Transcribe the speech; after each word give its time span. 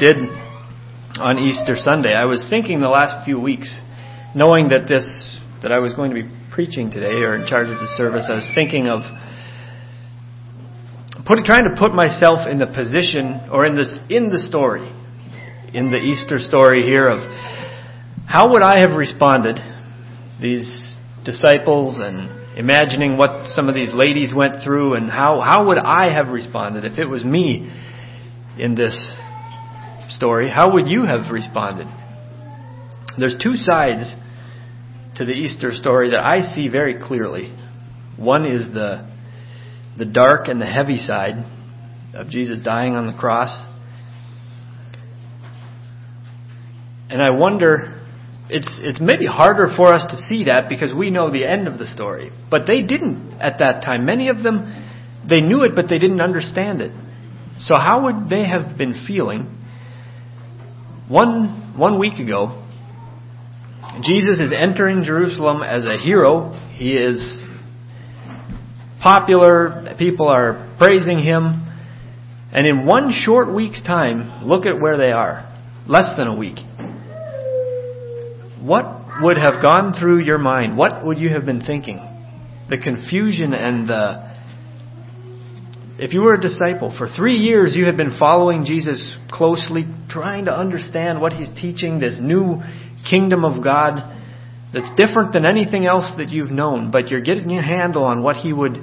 did 0.00 0.16
on 1.20 1.38
Easter 1.38 1.76
Sunday. 1.76 2.14
I 2.14 2.24
was 2.24 2.44
thinking 2.48 2.80
the 2.80 2.88
last 2.88 3.24
few 3.26 3.38
weeks, 3.38 3.68
knowing 4.34 4.70
that 4.70 4.88
this 4.88 5.04
that 5.62 5.70
I 5.70 5.78
was 5.78 5.92
going 5.92 6.10
to 6.10 6.16
be 6.16 6.28
preaching 6.52 6.90
today 6.90 7.20
or 7.20 7.36
in 7.36 7.46
charge 7.46 7.68
of 7.68 7.78
the 7.78 7.92
service, 7.96 8.26
I 8.32 8.36
was 8.36 8.50
thinking 8.54 8.88
of 8.88 9.02
putting, 11.26 11.44
trying 11.44 11.64
to 11.64 11.76
put 11.78 11.92
myself 11.92 12.48
in 12.48 12.56
the 12.56 12.66
position 12.66 13.48
or 13.52 13.66
in 13.66 13.76
this 13.76 13.98
in 14.08 14.30
the 14.30 14.38
story, 14.38 14.88
in 15.74 15.90
the 15.90 15.98
Easter 15.98 16.38
story 16.38 16.82
here 16.82 17.06
of 17.06 17.20
how 18.26 18.52
would 18.52 18.62
I 18.62 18.80
have 18.80 18.96
responded? 18.96 19.58
These 20.40 20.64
disciples 21.24 21.98
and 22.00 22.58
imagining 22.58 23.18
what 23.18 23.48
some 23.48 23.68
of 23.68 23.74
these 23.74 23.92
ladies 23.92 24.32
went 24.34 24.64
through 24.64 24.94
and 24.94 25.10
how, 25.10 25.40
how 25.40 25.66
would 25.68 25.78
I 25.78 26.12
have 26.14 26.28
responded 26.28 26.84
if 26.84 26.98
it 26.98 27.04
was 27.04 27.22
me 27.22 27.70
in 28.58 28.74
this 28.74 28.96
story? 30.10 30.50
How 30.50 30.74
would 30.74 30.88
you 30.88 31.04
have 31.04 31.32
responded? 31.32 31.86
There's 33.18 33.36
two 33.42 33.54
sides 33.54 34.14
to 35.16 35.24
the 35.24 35.32
Easter 35.32 35.72
story 35.72 36.10
that 36.10 36.24
I 36.24 36.42
see 36.42 36.68
very 36.68 36.98
clearly. 37.00 37.56
One 38.16 38.46
is 38.46 38.72
the, 38.72 39.08
the 39.98 40.04
dark 40.04 40.48
and 40.48 40.60
the 40.60 40.66
heavy 40.66 40.98
side 40.98 41.34
of 42.14 42.28
Jesus 42.28 42.60
dying 42.62 42.94
on 42.94 43.06
the 43.06 43.18
cross. 43.18 43.66
And 47.08 47.20
I 47.20 47.30
wonder 47.30 47.96
it's 48.48 48.72
it's 48.80 49.00
maybe 49.00 49.26
harder 49.26 49.68
for 49.76 49.92
us 49.92 50.06
to 50.10 50.16
see 50.16 50.44
that 50.44 50.68
because 50.68 50.92
we 50.94 51.10
know 51.10 51.30
the 51.30 51.44
end 51.44 51.68
of 51.68 51.78
the 51.78 51.86
story. 51.86 52.30
But 52.50 52.66
they 52.66 52.82
didn't 52.82 53.38
at 53.40 53.58
that 53.58 53.82
time. 53.84 54.04
Many 54.04 54.28
of 54.28 54.42
them 54.42 54.86
they 55.28 55.40
knew 55.40 55.62
it 55.62 55.74
but 55.74 55.88
they 55.88 55.98
didn't 55.98 56.20
understand 56.20 56.80
it. 56.80 56.92
So 57.60 57.74
how 57.76 58.04
would 58.04 58.28
they 58.28 58.46
have 58.46 58.78
been 58.78 58.94
feeling? 59.06 59.56
One 61.10 61.74
one 61.76 61.98
week 61.98 62.20
ago, 62.20 62.64
Jesus 64.00 64.38
is 64.38 64.52
entering 64.56 65.02
Jerusalem 65.02 65.60
as 65.60 65.84
a 65.84 65.96
hero. 65.96 66.52
He 66.76 66.96
is 66.96 67.18
popular, 69.02 69.96
people 69.98 70.28
are 70.28 70.72
praising 70.78 71.18
him. 71.18 71.66
And 72.52 72.64
in 72.64 72.86
one 72.86 73.10
short 73.12 73.52
week's 73.52 73.82
time, 73.82 74.46
look 74.46 74.66
at 74.66 74.80
where 74.80 74.96
they 74.96 75.10
are. 75.10 75.52
Less 75.88 76.16
than 76.16 76.28
a 76.28 76.36
week. 76.36 76.58
What 78.62 78.86
would 79.20 79.36
have 79.36 79.60
gone 79.60 79.94
through 79.98 80.22
your 80.22 80.38
mind? 80.38 80.76
What 80.76 81.04
would 81.04 81.18
you 81.18 81.30
have 81.30 81.44
been 81.44 81.60
thinking? 81.60 81.98
The 82.68 82.78
confusion 82.78 83.52
and 83.52 83.88
the. 83.88 84.29
If 86.02 86.14
you 86.14 86.22
were 86.22 86.32
a 86.32 86.40
disciple, 86.40 86.94
for 86.96 87.08
three 87.14 87.36
years 87.36 87.76
you 87.76 87.84
had 87.84 87.98
been 87.98 88.16
following 88.18 88.64
Jesus 88.64 89.18
closely, 89.30 89.84
trying 90.08 90.46
to 90.46 90.50
understand 90.50 91.20
what 91.20 91.34
he's 91.34 91.50
teaching, 91.60 92.00
this 92.00 92.16
new 92.18 92.62
kingdom 93.08 93.44
of 93.44 93.62
God 93.62 94.18
that's 94.72 94.88
different 94.96 95.34
than 95.34 95.44
anything 95.44 95.84
else 95.84 96.10
that 96.16 96.30
you've 96.30 96.50
known, 96.50 96.90
but 96.90 97.08
you're 97.08 97.20
getting 97.20 97.52
a 97.52 97.62
handle 97.62 98.04
on 98.04 98.22
what 98.22 98.36
he 98.36 98.50
would, 98.50 98.78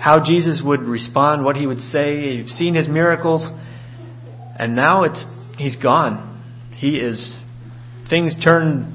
how 0.00 0.18
Jesus 0.26 0.60
would 0.64 0.80
respond, 0.80 1.44
what 1.44 1.54
he 1.54 1.68
would 1.68 1.78
say. 1.78 2.34
You've 2.34 2.48
seen 2.48 2.74
his 2.74 2.88
miracles, 2.88 3.48
and 4.58 4.74
now 4.74 5.04
it's, 5.04 5.24
he's 5.58 5.76
gone. 5.76 6.72
He 6.74 6.96
is, 6.96 7.38
things 8.10 8.34
turn 8.42 8.92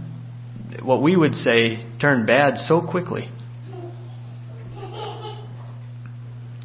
what 0.84 1.02
we 1.02 1.16
would 1.16 1.36
say 1.36 1.90
turn 2.02 2.26
bad 2.26 2.58
so 2.58 2.82
quickly. 2.82 3.30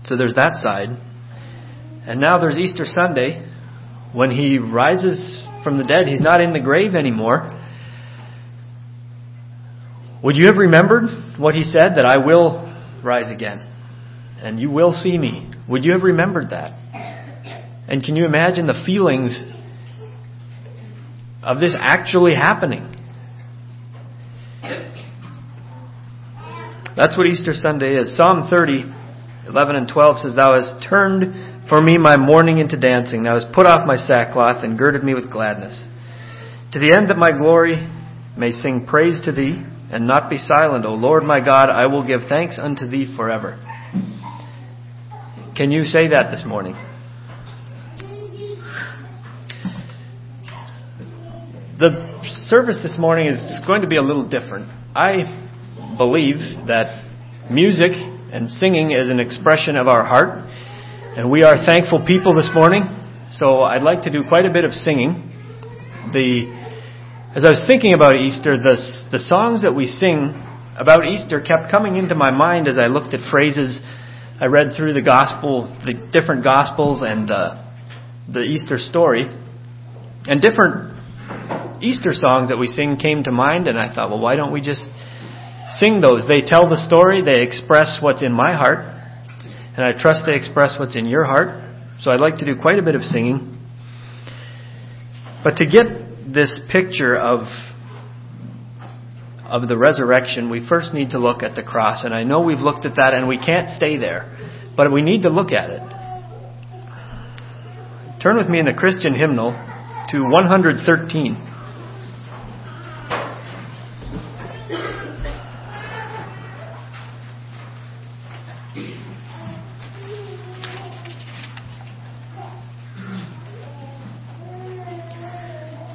So 0.06 0.16
there's 0.16 0.34
that 0.34 0.54
side. 0.54 0.90
And 2.06 2.20
now 2.20 2.38
there's 2.38 2.58
Easter 2.58 2.84
Sunday 2.86 3.44
when 4.12 4.30
he 4.30 4.58
rises 4.58 5.44
from 5.64 5.78
the 5.78 5.84
dead. 5.84 6.06
He's 6.06 6.20
not 6.20 6.40
in 6.40 6.52
the 6.52 6.60
grave 6.60 6.94
anymore. 6.94 7.50
Would 10.22 10.36
you 10.36 10.46
have 10.46 10.56
remembered 10.56 11.38
what 11.38 11.54
he 11.54 11.64
said 11.64 11.96
that 11.96 12.04
I 12.06 12.18
will 12.24 12.62
rise 13.04 13.30
again 13.32 13.72
and 14.42 14.60
you 14.60 14.70
will 14.70 14.92
see 14.92 15.18
me? 15.18 15.52
Would 15.68 15.84
you 15.84 15.92
have 15.92 16.02
remembered 16.02 16.50
that? 16.50 16.72
And 17.88 18.02
can 18.02 18.16
you 18.16 18.24
imagine 18.24 18.66
the 18.66 18.82
feelings 18.86 19.40
of 21.42 21.58
this 21.58 21.74
actually 21.78 22.34
happening? 22.34 22.92
That's 26.96 27.16
what 27.16 27.26
Easter 27.26 27.52
Sunday 27.54 27.96
is. 27.96 28.16
Psalm 28.16 28.48
30, 28.48 28.95
11 29.48 29.76
and 29.76 29.88
12 29.88 30.18
says, 30.18 30.34
Thou 30.34 30.60
hast 30.60 30.88
turned 30.88 31.68
for 31.68 31.80
me 31.80 31.98
my 31.98 32.16
mourning 32.16 32.58
into 32.58 32.78
dancing. 32.78 33.22
Thou 33.22 33.38
hast 33.38 33.52
put 33.52 33.66
off 33.66 33.86
my 33.86 33.96
sackcloth 33.96 34.64
and 34.64 34.78
girded 34.78 35.04
me 35.04 35.14
with 35.14 35.30
gladness. 35.30 35.76
To 36.72 36.78
the 36.78 36.94
end 36.96 37.08
that 37.08 37.16
my 37.16 37.30
glory 37.30 37.88
may 38.36 38.50
sing 38.50 38.86
praise 38.86 39.20
to 39.24 39.32
thee 39.32 39.62
and 39.90 40.06
not 40.06 40.28
be 40.28 40.36
silent, 40.36 40.84
O 40.84 40.94
Lord 40.94 41.22
my 41.22 41.44
God, 41.44 41.70
I 41.70 41.86
will 41.86 42.06
give 42.06 42.22
thanks 42.28 42.58
unto 42.60 42.88
thee 42.88 43.14
forever. 43.16 43.62
Can 45.56 45.70
you 45.70 45.84
say 45.84 46.08
that 46.08 46.30
this 46.30 46.44
morning? 46.46 46.74
The 51.78 52.16
service 52.48 52.78
this 52.82 52.96
morning 52.98 53.28
is 53.28 53.60
going 53.66 53.82
to 53.82 53.86
be 53.86 53.96
a 53.96 54.02
little 54.02 54.28
different. 54.28 54.68
I 54.94 55.94
believe 55.98 56.36
that 56.66 57.04
music 57.50 57.92
and 58.32 58.50
singing 58.50 58.90
is 58.90 59.08
an 59.08 59.20
expression 59.20 59.76
of 59.76 59.88
our 59.88 60.04
heart. 60.04 60.48
And 61.16 61.30
we 61.30 61.42
are 61.42 61.64
thankful 61.64 62.04
people 62.06 62.34
this 62.34 62.50
morning. 62.54 62.82
So 63.30 63.62
I'd 63.62 63.82
like 63.82 64.02
to 64.02 64.10
do 64.10 64.22
quite 64.28 64.44
a 64.44 64.52
bit 64.52 64.64
of 64.64 64.72
singing. 64.72 65.32
The, 66.12 66.46
as 67.34 67.44
I 67.44 67.50
was 67.50 67.62
thinking 67.66 67.94
about 67.94 68.16
Easter, 68.16 68.56
the, 68.56 68.76
the 69.10 69.18
songs 69.18 69.62
that 69.62 69.74
we 69.74 69.86
sing 69.86 70.34
about 70.78 71.06
Easter 71.06 71.40
kept 71.40 71.70
coming 71.70 71.96
into 71.96 72.14
my 72.14 72.30
mind 72.30 72.68
as 72.68 72.78
I 72.78 72.86
looked 72.86 73.14
at 73.14 73.20
phrases. 73.30 73.80
I 74.40 74.46
read 74.46 74.72
through 74.76 74.92
the 74.92 75.02
gospel, 75.02 75.66
the 75.84 76.10
different 76.12 76.44
gospels 76.44 77.02
and 77.02 77.30
uh, 77.30 77.64
the 78.32 78.40
Easter 78.40 78.78
story. 78.78 79.24
And 80.26 80.40
different 80.40 80.94
Easter 81.82 82.12
songs 82.12 82.48
that 82.50 82.58
we 82.58 82.66
sing 82.66 82.96
came 82.96 83.22
to 83.24 83.32
mind, 83.32 83.68
and 83.68 83.78
I 83.78 83.94
thought, 83.94 84.10
well, 84.10 84.20
why 84.20 84.36
don't 84.36 84.52
we 84.52 84.60
just 84.60 84.88
sing 85.70 86.00
those. 86.00 86.26
They 86.28 86.42
tell 86.42 86.68
the 86.68 86.76
story, 86.76 87.22
they 87.24 87.42
express 87.42 87.98
what's 88.00 88.22
in 88.22 88.32
my 88.32 88.54
heart, 88.54 88.80
and 89.76 89.84
I 89.84 89.92
trust 89.92 90.24
they 90.26 90.34
express 90.34 90.76
what's 90.78 90.96
in 90.96 91.06
your 91.06 91.24
heart. 91.24 91.48
So 92.00 92.10
I'd 92.10 92.20
like 92.20 92.36
to 92.36 92.44
do 92.44 92.60
quite 92.60 92.78
a 92.78 92.82
bit 92.82 92.94
of 92.94 93.02
singing. 93.02 93.58
But 95.42 95.56
to 95.56 95.66
get 95.66 96.32
this 96.32 96.58
picture 96.70 97.16
of 97.16 97.46
of 99.48 99.68
the 99.68 99.76
resurrection, 99.76 100.50
we 100.50 100.66
first 100.68 100.92
need 100.92 101.10
to 101.10 101.18
look 101.18 101.42
at 101.42 101.54
the 101.54 101.62
cross. 101.62 102.04
And 102.04 102.12
I 102.12 102.24
know 102.24 102.42
we've 102.42 102.58
looked 102.58 102.84
at 102.84 102.96
that 102.96 103.14
and 103.14 103.28
we 103.28 103.38
can't 103.38 103.70
stay 103.70 103.96
there, 103.96 104.36
but 104.76 104.92
we 104.92 105.02
need 105.02 105.22
to 105.22 105.28
look 105.28 105.52
at 105.52 105.70
it. 105.70 105.82
Turn 108.22 108.36
with 108.36 108.48
me 108.48 108.58
in 108.58 108.66
the 108.66 108.74
Christian 108.74 109.14
hymnal 109.14 109.52
to 110.10 110.22
113. 110.22 111.55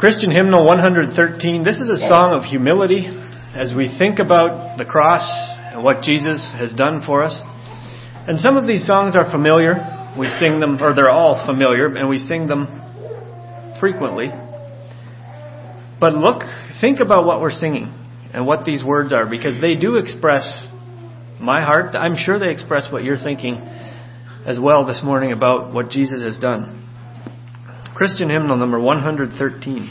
Christian 0.01 0.31
hymnal 0.31 0.65
113. 0.65 1.61
This 1.61 1.77
is 1.77 1.87
a 1.87 2.09
song 2.09 2.33
of 2.33 2.43
humility 2.43 3.05
as 3.53 3.71
we 3.77 3.85
think 3.99 4.17
about 4.17 4.75
the 4.79 4.83
cross 4.83 5.21
and 5.71 5.83
what 5.83 6.01
Jesus 6.01 6.41
has 6.57 6.73
done 6.73 7.03
for 7.05 7.21
us. 7.21 7.39
And 8.27 8.39
some 8.39 8.57
of 8.57 8.65
these 8.65 8.87
songs 8.87 9.15
are 9.15 9.29
familiar. 9.29 9.75
We 10.17 10.25
sing 10.39 10.59
them, 10.59 10.81
or 10.81 10.95
they're 10.95 11.11
all 11.11 11.45
familiar, 11.45 11.85
and 11.85 12.09
we 12.09 12.17
sing 12.17 12.47
them 12.47 12.65
frequently. 13.79 14.29
But 15.99 16.15
look, 16.15 16.41
think 16.81 16.99
about 16.99 17.27
what 17.27 17.39
we're 17.39 17.51
singing 17.51 17.93
and 18.33 18.47
what 18.47 18.65
these 18.65 18.83
words 18.83 19.13
are 19.13 19.29
because 19.29 19.61
they 19.61 19.75
do 19.75 19.97
express 19.97 20.49
my 21.39 21.61
heart. 21.61 21.95
I'm 21.95 22.15
sure 22.17 22.39
they 22.39 22.49
express 22.49 22.91
what 22.91 23.03
you're 23.03 23.21
thinking 23.23 23.53
as 24.47 24.59
well 24.59 24.83
this 24.83 25.01
morning 25.03 25.31
about 25.31 25.71
what 25.71 25.91
Jesus 25.91 26.23
has 26.23 26.39
done. 26.39 26.80
Christian 28.01 28.31
hymnal 28.31 28.57
number 28.57 28.79
113. 28.79 29.85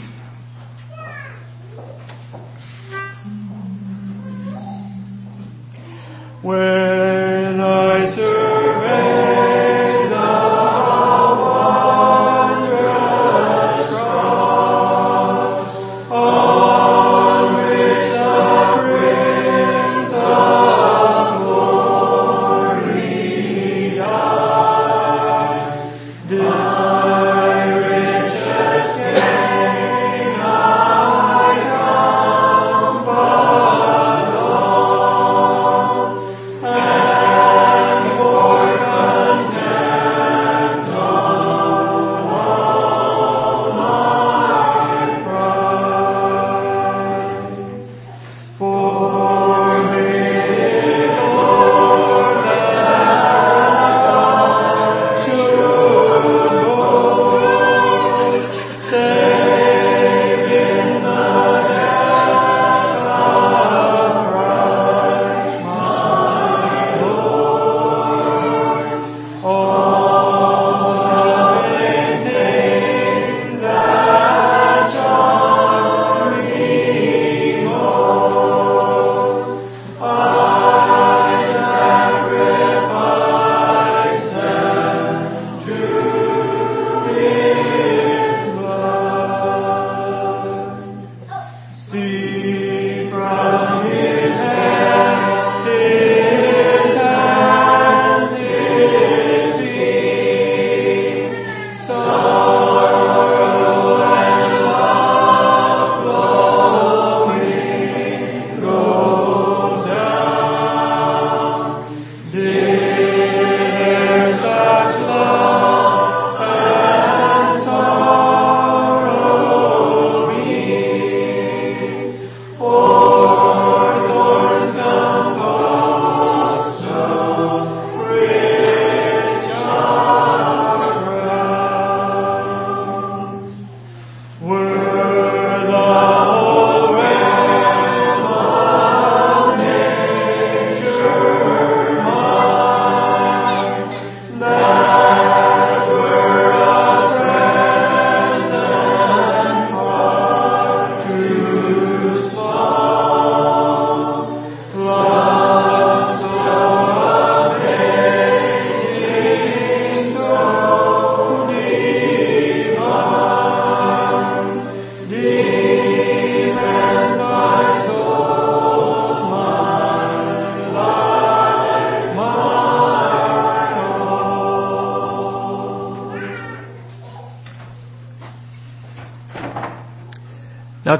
When 6.41 7.00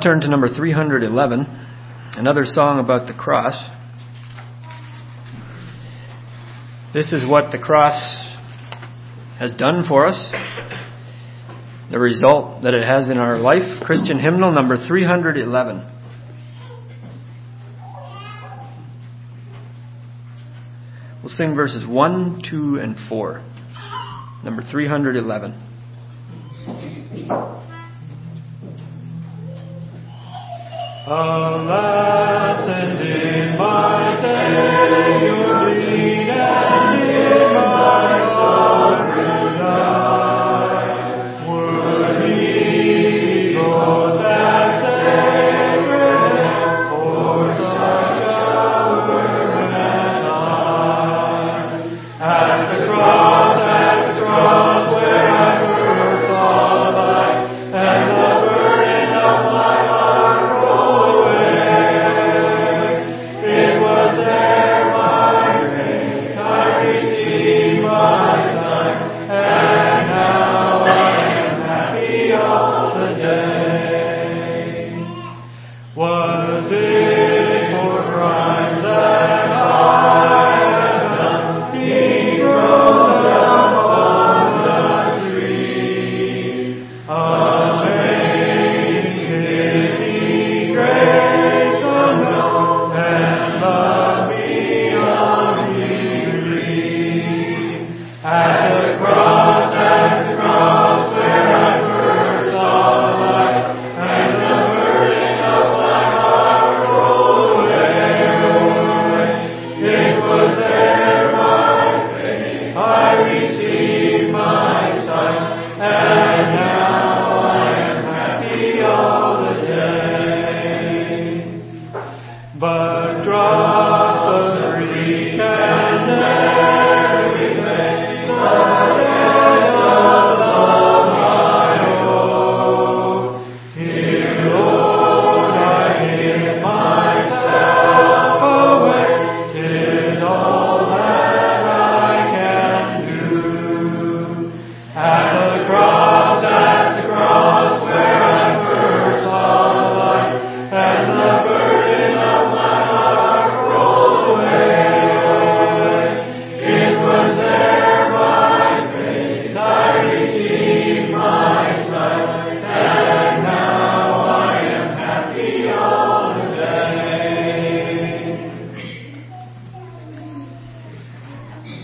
turn 0.01 0.21
to 0.21 0.27
number 0.27 0.47
311, 0.47 1.45
another 2.17 2.43
song 2.43 2.79
about 2.79 3.07
the 3.07 3.13
cross. 3.13 3.53
This 6.93 7.13
is 7.13 7.27
what 7.27 7.51
the 7.51 7.59
cross 7.59 7.93
has 9.37 9.55
done 9.55 9.83
for 9.87 10.07
us, 10.07 10.31
the 11.91 11.99
result 11.99 12.63
that 12.63 12.73
it 12.73 12.83
has 12.83 13.09
in 13.11 13.17
our 13.17 13.37
life. 13.37 13.83
Christian 13.83 14.19
hymnal 14.19 14.51
number 14.51 14.75
311. 14.87 15.87
We'll 21.21 21.33
sing 21.33 21.53
verses 21.53 21.87
1, 21.87 22.41
2, 22.49 22.79
and 22.81 22.95
4. 23.07 23.45
Number 24.43 24.63
311. 24.63 25.70
Alas, 31.13 32.69
and 32.69 33.30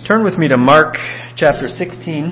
Turn 0.06 0.24
with 0.24 0.38
me 0.38 0.48
to 0.50 0.58
Mark 0.58 0.96
chapter 1.36 1.68
16. 1.68 2.32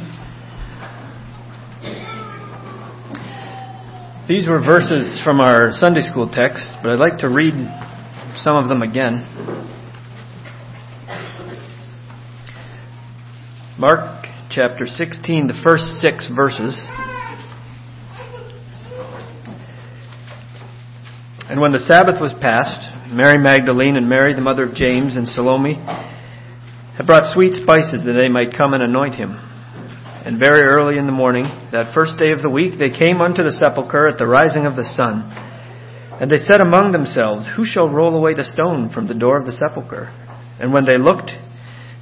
These 4.27 4.47
were 4.47 4.59
verses 4.59 5.21
from 5.23 5.39
our 5.39 5.71
Sunday 5.71 6.01
school 6.01 6.29
text, 6.29 6.63
but 6.83 6.91
I'd 6.91 6.99
like 6.99 7.17
to 7.19 7.29
read 7.29 7.53
some 8.37 8.57
of 8.57 8.67
them 8.67 8.81
again. 8.81 9.25
Mark 13.79 14.25
chapter 14.49 14.85
16, 14.85 15.47
the 15.47 15.59
first 15.63 15.85
six 16.01 16.29
verses. 16.35 16.85
And 21.49 21.61
when 21.61 21.71
the 21.71 21.79
Sabbath 21.79 22.21
was 22.21 22.33
past, 22.41 23.13
Mary 23.13 23.37
Magdalene 23.37 23.95
and 23.95 24.09
Mary, 24.09 24.33
the 24.33 24.41
mother 24.41 24.63
of 24.63 24.75
James, 24.75 25.15
and 25.15 25.27
Salome 25.27 25.79
had 26.97 27.05
brought 27.05 27.33
sweet 27.33 27.53
spices 27.53 28.03
that 28.05 28.13
they 28.13 28.29
might 28.29 28.55
come 28.55 28.73
and 28.73 28.83
anoint 28.83 29.15
him. 29.15 29.35
And 30.25 30.39
very 30.39 30.63
early 30.63 30.97
in 30.97 31.05
the 31.05 31.11
morning, 31.11 31.43
that 31.71 31.93
first 31.93 32.17
day 32.17 32.31
of 32.31 32.41
the 32.41 32.49
week, 32.49 32.79
they 32.79 32.89
came 32.89 33.21
unto 33.21 33.43
the 33.43 33.51
sepulchre 33.51 34.07
at 34.07 34.17
the 34.17 34.25
rising 34.25 34.65
of 34.65 34.75
the 34.75 34.87
sun. 34.87 35.29
And 36.19 36.31
they 36.31 36.39
said 36.39 36.61
among 36.61 36.93
themselves, 36.93 37.51
Who 37.55 37.65
shall 37.65 37.89
roll 37.89 38.15
away 38.15 38.33
the 38.33 38.47
stone 38.47 38.89
from 38.89 39.07
the 39.07 39.13
door 39.13 39.37
of 39.37 39.45
the 39.45 39.51
sepulchre? 39.51 40.09
And 40.57 40.73
when 40.73 40.85
they 40.85 40.97
looked, 40.97 41.29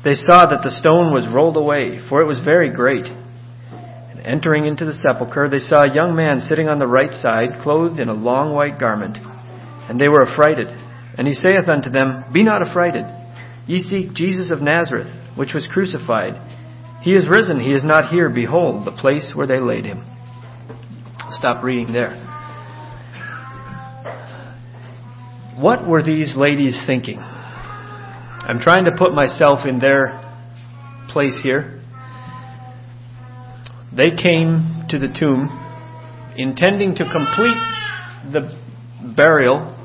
they 0.06 0.14
saw 0.14 0.46
that 0.46 0.62
the 0.62 0.72
stone 0.72 1.12
was 1.12 1.28
rolled 1.28 1.58
away, 1.58 1.98
for 2.08 2.22
it 2.22 2.30
was 2.30 2.40
very 2.46 2.70
great. 2.70 3.08
And 3.10 4.22
entering 4.24 4.66
into 4.66 4.86
the 4.86 4.94
sepulchre, 4.94 5.50
they 5.50 5.60
saw 5.60 5.84
a 5.84 5.94
young 5.94 6.16
man 6.16 6.40
sitting 6.40 6.70
on 6.70 6.78
the 6.78 6.88
right 6.88 7.12
side, 7.12 7.64
clothed 7.64 8.00
in 8.00 8.10
a 8.10 8.14
long 8.14 8.54
white 8.54 8.80
garment. 8.80 9.18
And 9.18 10.00
they 10.00 10.08
were 10.08 10.22
affrighted. 10.22 10.68
And 11.18 11.28
he 11.28 11.34
saith 11.34 11.68
unto 11.68 11.90
them, 11.90 12.26
Be 12.32 12.44
not 12.44 12.62
affrighted. 12.62 13.06
Ye 13.68 13.80
seek 13.80 14.14
Jesus 14.14 14.52
of 14.52 14.62
Nazareth, 14.62 15.08
which 15.36 15.54
was 15.54 15.68
crucified. 15.72 16.34
He 17.02 17.16
is 17.16 17.28
risen, 17.30 17.60
he 17.60 17.74
is 17.74 17.84
not 17.84 18.10
here. 18.10 18.30
Behold, 18.30 18.86
the 18.86 18.92
place 18.92 19.34
where 19.36 19.48
they 19.48 19.60
laid 19.60 19.86
him. 19.86 20.06
Stop 21.32 21.64
reading 21.64 21.94
there. 21.94 22.16
What 25.58 25.88
were 25.88 26.04
these 26.04 26.34
ladies 26.36 26.80
thinking? 26.86 27.20
I'm 27.20 28.60
trying 28.60 28.86
to 28.86 28.92
put 28.98 29.14
myself 29.14 29.60
in 29.68 29.80
their 29.80 30.20
place 31.10 31.40
here. 31.42 31.82
They 33.96 34.10
came 34.10 34.86
to 34.90 35.00
the 35.00 35.08
tomb 35.08 35.48
intending 36.36 36.96
to 36.96 37.04
complete 37.04 37.58
the 38.34 38.58
burial 39.16 39.78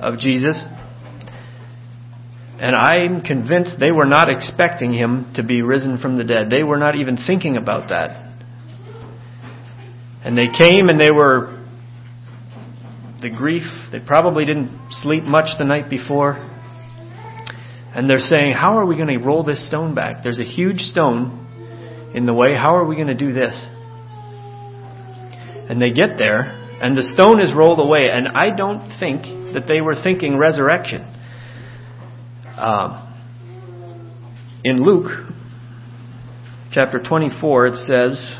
of 0.00 0.18
Jesus. 0.18 0.62
And 2.60 2.74
I'm 2.74 3.22
convinced 3.22 3.76
they 3.78 3.92
were 3.92 4.06
not 4.06 4.28
expecting 4.28 4.92
him 4.92 5.32
to 5.36 5.44
be 5.44 5.62
risen 5.62 5.98
from 5.98 6.16
the 6.16 6.24
dead. 6.24 6.50
They 6.50 6.64
were 6.64 6.78
not 6.78 6.96
even 6.96 7.16
thinking 7.16 7.56
about 7.56 7.90
that. 7.90 8.24
And 10.24 10.36
they 10.36 10.48
came 10.48 10.88
and 10.88 10.98
they 10.98 11.12
were 11.12 11.64
the 13.22 13.30
grief. 13.30 13.62
They 13.92 14.00
probably 14.00 14.44
didn't 14.44 14.76
sleep 14.90 15.22
much 15.22 15.56
the 15.58 15.64
night 15.64 15.88
before. 15.88 16.32
And 17.94 18.10
they're 18.10 18.18
saying, 18.18 18.52
How 18.52 18.78
are 18.78 18.86
we 18.86 18.96
going 18.96 19.08
to 19.08 19.18
roll 19.18 19.44
this 19.44 19.66
stone 19.68 19.94
back? 19.94 20.22
There's 20.22 20.40
a 20.40 20.44
huge 20.44 20.80
stone 20.80 22.12
in 22.14 22.26
the 22.26 22.34
way. 22.34 22.54
How 22.54 22.76
are 22.76 22.84
we 22.84 22.96
going 22.96 23.08
to 23.08 23.14
do 23.14 23.32
this? 23.32 23.54
And 25.70 25.80
they 25.80 25.92
get 25.92 26.16
there, 26.16 26.42
and 26.82 26.96
the 26.96 27.02
stone 27.02 27.40
is 27.40 27.54
rolled 27.54 27.78
away. 27.78 28.08
And 28.10 28.28
I 28.28 28.54
don't 28.54 28.98
think 28.98 29.22
that 29.54 29.64
they 29.68 29.80
were 29.80 29.94
thinking 30.02 30.36
resurrection. 30.36 31.14
Um, 32.58 33.14
in 34.64 34.82
Luke 34.82 35.12
chapter 36.72 36.98
24, 36.98 37.66
it 37.68 37.76
says, 37.76 38.36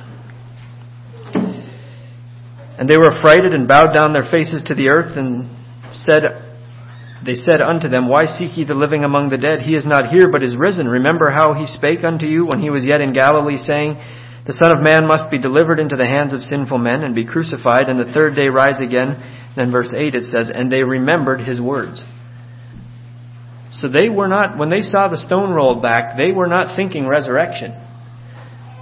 And 2.76 2.88
they 2.88 2.96
were 2.96 3.12
affrighted 3.12 3.54
and 3.54 3.68
bowed 3.68 3.96
down 3.96 4.12
their 4.12 4.28
faces 4.28 4.64
to 4.66 4.74
the 4.74 4.90
earth 4.92 5.16
and 5.16 5.48
said, 5.92 6.22
They 7.24 7.34
said 7.34 7.60
unto 7.60 7.88
them, 7.88 8.08
Why 8.08 8.26
seek 8.26 8.56
ye 8.58 8.64
the 8.64 8.74
living 8.74 9.04
among 9.04 9.28
the 9.28 9.38
dead? 9.38 9.60
He 9.60 9.76
is 9.76 9.86
not 9.86 10.10
here, 10.10 10.28
but 10.32 10.42
is 10.42 10.56
risen. 10.56 10.88
Remember 10.88 11.30
how 11.30 11.54
he 11.54 11.66
spake 11.66 12.02
unto 12.02 12.26
you 12.26 12.44
when 12.44 12.60
he 12.60 12.70
was 12.70 12.84
yet 12.84 13.00
in 13.00 13.12
Galilee, 13.12 13.56
saying, 13.56 14.02
The 14.46 14.52
Son 14.52 14.76
of 14.76 14.82
Man 14.82 15.06
must 15.06 15.30
be 15.30 15.38
delivered 15.38 15.78
into 15.78 15.94
the 15.94 16.06
hands 16.06 16.34
of 16.34 16.42
sinful 16.42 16.78
men 16.78 17.04
and 17.04 17.14
be 17.14 17.24
crucified, 17.24 17.88
and 17.88 18.00
the 18.00 18.12
third 18.12 18.34
day 18.34 18.48
rise 18.48 18.80
again. 18.80 19.22
Then 19.54 19.70
verse 19.70 19.94
8 19.96 20.16
it 20.16 20.24
says, 20.24 20.50
And 20.52 20.72
they 20.72 20.82
remembered 20.82 21.40
his 21.40 21.60
words. 21.60 22.04
So 23.72 23.88
they 23.88 24.08
were 24.08 24.28
not, 24.28 24.56
when 24.56 24.70
they 24.70 24.80
saw 24.80 25.08
the 25.08 25.18
stone 25.18 25.50
rolled 25.50 25.82
back, 25.82 26.16
they 26.16 26.32
were 26.32 26.46
not 26.46 26.76
thinking 26.76 27.06
resurrection. 27.06 27.72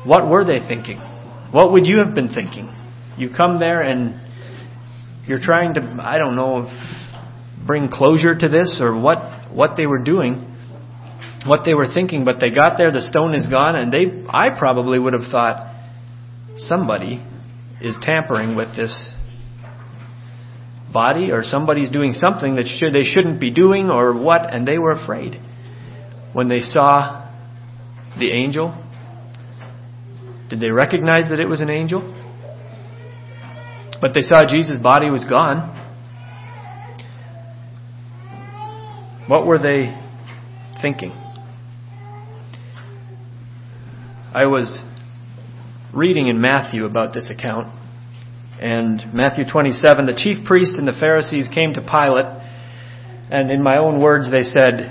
What 0.04 0.28
were 0.28 0.44
they 0.44 0.60
thinking? 0.66 0.98
What 1.50 1.72
would 1.72 1.86
you 1.86 1.98
have 1.98 2.14
been 2.14 2.28
thinking? 2.28 2.72
You 3.18 3.30
come 3.34 3.58
there 3.58 3.80
and 3.80 4.20
you're 5.26 5.40
trying 5.40 5.74
to, 5.74 5.98
I 6.00 6.18
don't 6.18 6.36
know, 6.36 6.70
bring 7.66 7.88
closure 7.88 8.36
to 8.38 8.48
this 8.48 8.78
or 8.80 8.98
what, 8.98 9.52
what 9.52 9.76
they 9.76 9.86
were 9.86 10.02
doing, 10.02 10.54
what 11.46 11.62
they 11.64 11.74
were 11.74 11.92
thinking, 11.92 12.24
but 12.24 12.36
they 12.40 12.50
got 12.50 12.76
there, 12.76 12.92
the 12.92 13.00
stone 13.00 13.34
is 13.34 13.46
gone, 13.46 13.74
and 13.74 13.92
they, 13.92 14.24
I 14.28 14.50
probably 14.56 14.98
would 14.98 15.12
have 15.12 15.30
thought, 15.30 15.74
somebody 16.58 17.24
is 17.80 17.96
tampering 18.00 18.56
with 18.56 18.76
this 18.76 19.15
body 20.92 21.30
or 21.30 21.42
somebody's 21.44 21.90
doing 21.90 22.12
something 22.12 22.56
that 22.56 22.66
should, 22.66 22.92
they 22.92 23.04
shouldn't 23.04 23.40
be 23.40 23.50
doing 23.50 23.90
or 23.90 24.14
what, 24.14 24.52
and 24.52 24.66
they 24.66 24.78
were 24.78 24.92
afraid. 24.92 25.40
When 26.32 26.48
they 26.48 26.60
saw 26.60 27.30
the 28.18 28.32
angel, 28.32 28.74
did 30.48 30.60
they 30.60 30.70
recognize 30.70 31.30
that 31.30 31.40
it 31.40 31.48
was 31.48 31.60
an 31.60 31.70
angel? 31.70 32.12
But 34.00 34.12
they 34.14 34.20
saw 34.20 34.42
Jesus' 34.48 34.78
body 34.78 35.10
was 35.10 35.24
gone. 35.24 35.74
What 39.26 39.46
were 39.46 39.58
they 39.58 39.98
thinking? 40.80 41.10
I 44.32 44.46
was 44.46 44.82
reading 45.92 46.28
in 46.28 46.40
Matthew 46.40 46.84
about 46.84 47.14
this 47.14 47.30
account. 47.30 47.72
And 48.60 49.12
Matthew 49.12 49.44
27, 49.50 50.06
the 50.06 50.14
chief 50.16 50.46
priests 50.46 50.76
and 50.78 50.88
the 50.88 50.96
Pharisees 50.98 51.48
came 51.52 51.74
to 51.74 51.82
Pilate, 51.82 52.24
and 53.30 53.50
in 53.50 53.62
my 53.62 53.76
own 53.76 54.00
words, 54.00 54.30
they 54.30 54.42
said, 54.42 54.90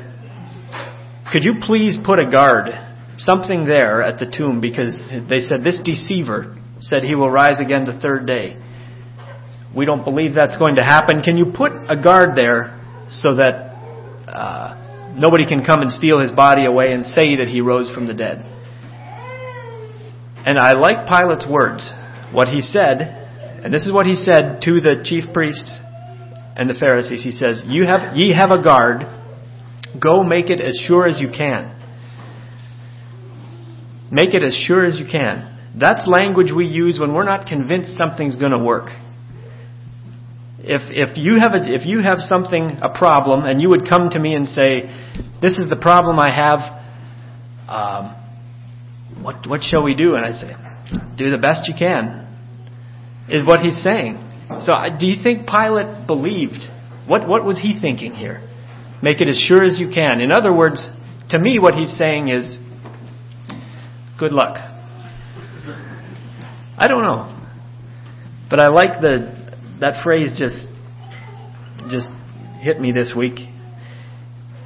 Could 1.32 1.44
you 1.44 1.56
please 1.62 1.98
put 2.06 2.20
a 2.20 2.30
guard, 2.30 2.70
something 3.18 3.66
there 3.66 4.04
at 4.04 4.20
the 4.20 4.28
tomb, 4.28 4.62
because 4.62 5.02
they 5.28 5.40
said, 5.40 5.64
This 5.64 5.80
deceiver 5.84 6.58
said 6.80 7.04
he 7.04 7.16
will 7.16 7.32
rise 7.32 7.60
again 7.60 7.86
the 7.86 8.00
third 8.00 8.28
day. 8.28 8.58
We 9.76 9.86
don't 9.86 10.04
believe 10.04 10.36
that's 10.36 10.58
going 10.58 10.76
to 10.76 10.84
happen. 10.84 11.22
Can 11.22 11.36
you 11.36 11.48
put 11.56 11.72
a 11.90 12.02
guard 12.02 12.36
there 12.36 12.80
so 13.10 13.36
that 13.36 13.74
uh, 14.30 15.14
nobody 15.18 15.48
can 15.48 15.66
come 15.66 15.82
and 15.82 15.92
steal 15.92 16.20
his 16.20 16.32
body 16.32 16.66
away 16.66 16.94
and 16.94 17.04
say 17.04 17.38
that 17.38 17.48
he 17.48 17.62
rose 17.62 17.94
from 17.94 18.06
the 18.06 18.14
dead? 18.14 18.46
And 20.46 20.60
I 20.60 20.74
like 20.74 21.08
Pilate's 21.08 21.46
words. 21.50 21.92
What 22.32 22.48
he 22.48 22.62
said, 22.62 23.25
and 23.66 23.74
this 23.74 23.88
is 23.88 23.92
what 23.92 24.06
he 24.06 24.14
said 24.14 24.62
to 24.62 24.80
the 24.80 25.02
chief 25.04 25.34
priests 25.34 25.80
and 26.56 26.70
the 26.70 26.76
Pharisees. 26.76 27.24
He 27.24 27.32
says, 27.32 27.64
"You 27.66 27.88
have 27.88 28.16
ye 28.16 28.32
have 28.32 28.52
a 28.52 28.62
guard. 28.62 29.08
Go 30.00 30.24
make 30.24 30.52
it 30.52 30.62
as 30.62 30.78
sure 30.86 31.08
as 31.08 31.20
you 31.20 31.30
can. 31.30 31.74
Make 34.12 34.36
it 34.36 34.44
as 34.44 34.56
sure 34.56 34.86
as 34.86 35.00
you 35.00 35.06
can." 35.06 35.58
That's 35.76 36.06
language 36.06 36.52
we 36.56 36.68
use 36.68 37.00
when 37.00 37.12
we're 37.12 37.26
not 37.26 37.48
convinced 37.48 37.98
something's 37.98 38.36
going 38.36 38.52
to 38.52 38.60
work. 38.60 38.92
If, 40.60 40.82
if, 40.90 41.18
you 41.18 41.40
have 41.40 41.54
a, 41.54 41.62
if 41.62 41.88
you 41.88 42.02
have 42.02 42.20
something, 42.20 42.80
a 42.84 42.96
problem, 42.96 43.46
and 43.46 43.60
you 43.60 43.70
would 43.70 43.90
come 43.90 44.10
to 44.12 44.20
me 44.20 44.36
and 44.36 44.48
say, 44.48 44.84
This 45.42 45.58
is 45.58 45.70
the 45.70 45.76
problem 45.76 46.18
I 46.18 46.32
have, 46.34 46.60
um, 47.68 49.24
what, 49.24 49.48
what 49.48 49.62
shall 49.64 49.84
we 49.84 49.96
do? 49.96 50.16
And 50.16 50.26
I 50.26 50.32
say, 50.32 50.56
Do 51.18 51.30
the 51.30 51.38
best 51.38 51.68
you 51.68 51.74
can, 51.78 52.25
is 53.30 53.46
what 53.46 53.62
he's 53.62 53.82
saying. 53.82 54.22
So 54.62 54.74
do 55.00 55.06
you 55.06 55.22
think 55.22 55.48
Pilate 55.48 56.08
believed? 56.08 56.64
What, 57.08 57.28
what 57.28 57.46
was 57.46 57.60
he 57.60 57.80
thinking 57.80 58.14
here? 58.14 58.48
Make 59.02 59.22
it 59.22 59.28
as 59.28 59.38
sure 59.38 59.64
as 59.64 59.80
you 59.80 59.90
can. 59.90 60.20
In 60.20 60.32
other 60.32 60.56
words, 60.56 60.90
to 61.30 61.40
me, 61.40 61.60
what 61.60 61.74
he's 61.74 61.96
saying 61.98 62.30
is, 62.30 62.58
Good 64.18 64.32
luck. 64.32 64.56
I 66.78 66.88
don't 66.88 67.04
know. 67.04 67.32
But 68.50 68.60
I 68.60 68.68
like 68.68 69.02
the 69.02 69.34
that 69.82 70.04
phrase 70.04 70.38
just 70.40 70.68
just 71.90 72.08
hit 72.60 72.80
me 72.80 72.94
this 72.94 73.14
week. 73.16 73.40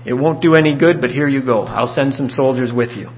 It 0.06 0.14
won't 0.14 0.42
do 0.42 0.54
any 0.54 0.78
good, 0.78 1.02
but 1.02 1.10
here 1.10 1.28
you 1.28 1.44
go. 1.44 1.64
I'll 1.64 1.94
send 1.94 2.14
some 2.14 2.30
soldiers 2.30 2.72
with 2.74 2.92
you. 2.92 3.10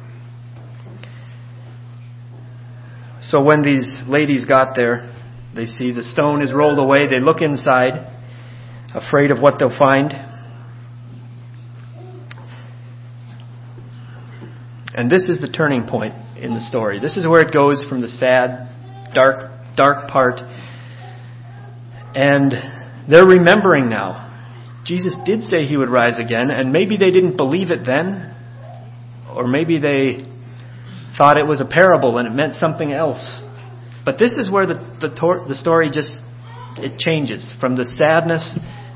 So 3.29 3.43
when 3.43 3.61
these 3.61 4.01
ladies 4.07 4.45
got 4.45 4.75
there, 4.75 5.10
they 5.55 5.65
see 5.65 5.91
the 5.91 6.03
stone 6.03 6.41
is 6.41 6.53
rolled 6.53 6.79
away. 6.79 7.07
They 7.07 7.19
look 7.19 7.41
inside, 7.41 8.07
afraid 8.93 9.31
of 9.31 9.41
what 9.41 9.59
they'll 9.59 9.77
find. 9.77 10.13
And 14.93 15.09
this 15.09 15.29
is 15.29 15.39
the 15.39 15.47
turning 15.47 15.87
point 15.87 16.13
in 16.37 16.53
the 16.53 16.61
story. 16.61 16.99
This 16.99 17.17
is 17.17 17.27
where 17.27 17.41
it 17.41 17.53
goes 17.53 17.83
from 17.89 18.01
the 18.01 18.07
sad, 18.07 18.69
dark, 19.13 19.51
dark 19.75 20.09
part. 20.09 20.39
And 22.13 22.51
they're 23.09 23.25
remembering 23.25 23.89
now. 23.89 24.29
Jesus 24.85 25.15
did 25.25 25.43
say 25.43 25.65
he 25.65 25.77
would 25.77 25.89
rise 25.89 26.19
again, 26.19 26.49
and 26.49 26.73
maybe 26.73 26.97
they 26.97 27.11
didn't 27.11 27.37
believe 27.37 27.71
it 27.71 27.85
then, 27.85 28.35
or 29.33 29.47
maybe 29.47 29.79
they 29.79 30.23
thought 31.17 31.37
it 31.37 31.45
was 31.45 31.61
a 31.61 31.65
parable 31.65 32.17
and 32.17 32.27
it 32.27 32.31
meant 32.31 32.55
something 32.55 32.91
else. 32.91 33.41
But 34.03 34.17
this 34.17 34.33
is 34.33 34.49
where 34.49 34.65
the, 34.65 34.75
the, 34.99 35.13
tor- 35.13 35.45
the 35.47 35.55
story 35.55 35.89
just 35.93 36.23
it 36.77 36.97
changes 36.97 37.53
from 37.59 37.75
the 37.75 37.85
sadness 37.85 38.49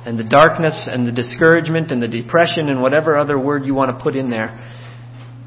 and 0.06 0.18
the 0.18 0.24
darkness 0.24 0.88
and 0.92 1.08
the 1.08 1.12
discouragement 1.12 1.92
and 1.92 2.02
the 2.02 2.08
depression 2.08 2.70
and 2.70 2.82
whatever 2.82 3.18
other 3.18 3.40
word 3.40 3.66
you 3.66 3.74
want 3.74 3.96
to 3.96 4.04
put 4.04 4.16
in 4.16 4.30
there 4.30 4.72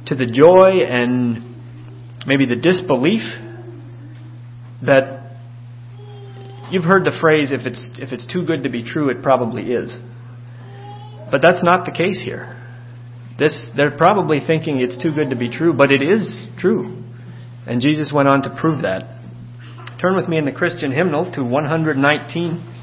to 0.06 0.14
the 0.14 0.26
joy 0.26 0.84
and 0.84 1.44
maybe 2.26 2.44
the 2.46 2.56
disbelief 2.56 3.22
that 4.84 5.32
you've 6.70 6.84
heard 6.84 7.04
the 7.04 7.16
phrase 7.20 7.52
if 7.52 7.66
it's 7.66 7.88
if 7.98 8.12
it's 8.12 8.26
too 8.30 8.44
good 8.44 8.64
to 8.64 8.68
be 8.68 8.82
true 8.82 9.08
it 9.08 9.22
probably 9.22 9.72
is. 9.72 9.96
But 11.30 11.42
that's 11.42 11.62
not 11.62 11.84
the 11.84 11.92
case 11.92 12.22
here. 12.24 12.54
This 13.38 13.70
they're 13.76 13.96
probably 13.96 14.40
thinking 14.44 14.80
it's 14.80 15.00
too 15.00 15.12
good 15.12 15.30
to 15.30 15.36
be 15.36 15.50
true 15.50 15.72
but 15.72 15.90
it 15.90 16.02
is 16.02 16.48
true. 16.58 17.02
And 17.66 17.80
Jesus 17.80 18.12
went 18.14 18.28
on 18.28 18.42
to 18.42 18.56
prove 18.60 18.82
that 18.82 19.17
turn 20.00 20.16
with 20.16 20.28
me 20.28 20.38
in 20.38 20.44
the 20.44 20.52
Christian 20.52 20.92
hymnal 20.92 21.30
to 21.32 21.42
119 21.42 22.74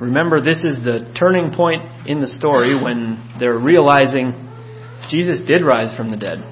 Remember, 0.00 0.42
this 0.42 0.62
is 0.64 0.84
the 0.84 1.10
turning 1.18 1.54
point 1.54 1.82
in 2.06 2.20
the 2.20 2.26
story 2.26 2.74
when 2.74 3.36
they're 3.38 3.58
realizing 3.58 4.34
Jesus 5.08 5.40
did 5.46 5.64
rise 5.64 5.96
from 5.96 6.10
the 6.10 6.16
dead. 6.16 6.44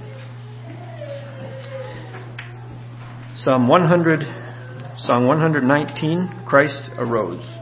Psalm 3.37 3.69
100, 3.69 4.23
Psalm 4.97 5.27
119, 5.27 6.45
Christ 6.47 6.91
arose. 6.97 7.62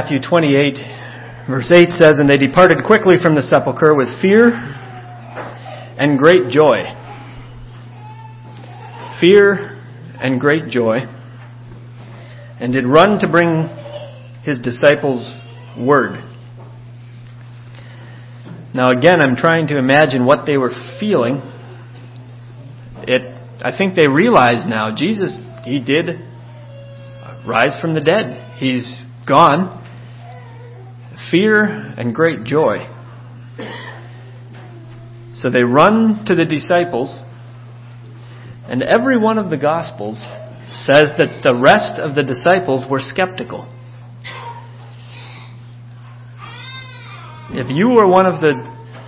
Matthew 0.00 0.20
28, 0.20 0.74
verse 1.50 1.72
8 1.74 1.90
says, 1.90 2.20
And 2.20 2.30
they 2.30 2.38
departed 2.38 2.84
quickly 2.86 3.16
from 3.20 3.34
the 3.34 3.42
sepulchre 3.42 3.96
with 3.96 4.06
fear 4.22 4.50
and 5.98 6.16
great 6.16 6.52
joy. 6.52 6.82
Fear 9.20 9.76
and 10.22 10.40
great 10.40 10.68
joy. 10.68 10.98
And 12.60 12.72
did 12.72 12.86
run 12.86 13.18
to 13.18 13.28
bring 13.28 13.66
his 14.44 14.60
disciples 14.60 15.28
word. 15.76 16.22
Now 18.72 18.96
again, 18.96 19.20
I'm 19.20 19.34
trying 19.34 19.66
to 19.66 19.78
imagine 19.78 20.24
what 20.24 20.46
they 20.46 20.58
were 20.58 20.70
feeling. 21.00 21.42
It, 23.02 23.22
I 23.64 23.76
think 23.76 23.96
they 23.96 24.06
realize 24.06 24.64
now, 24.64 24.94
Jesus, 24.96 25.36
He 25.64 25.80
did 25.80 26.06
rise 27.44 27.76
from 27.80 27.94
the 27.94 28.00
dead. 28.00 28.58
He's 28.60 29.02
gone. 29.28 29.77
Fear 31.30 31.94
and 31.98 32.14
great 32.14 32.44
joy. 32.44 32.78
So 35.34 35.50
they 35.50 35.62
run 35.62 36.24
to 36.26 36.34
the 36.34 36.44
disciples, 36.44 37.16
and 38.68 38.82
every 38.82 39.18
one 39.18 39.38
of 39.38 39.50
the 39.50 39.56
Gospels 39.56 40.18
says 40.72 41.12
that 41.16 41.40
the 41.42 41.58
rest 41.58 42.00
of 42.00 42.14
the 42.14 42.22
disciples 42.22 42.86
were 42.90 43.00
skeptical. 43.00 43.72
If 47.50 47.66
you 47.70 47.88
were 47.88 48.06
one 48.06 48.26
of 48.26 48.40
the 48.40 48.54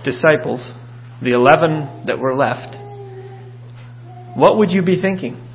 disciples, 0.03 0.73
the 1.21 1.31
eleven 1.31 2.05
that 2.07 2.17
were 2.17 2.35
left, 2.35 2.77
what 4.35 4.57
would 4.57 4.71
you 4.71 4.81
be 4.81 4.99
thinking? 5.01 5.47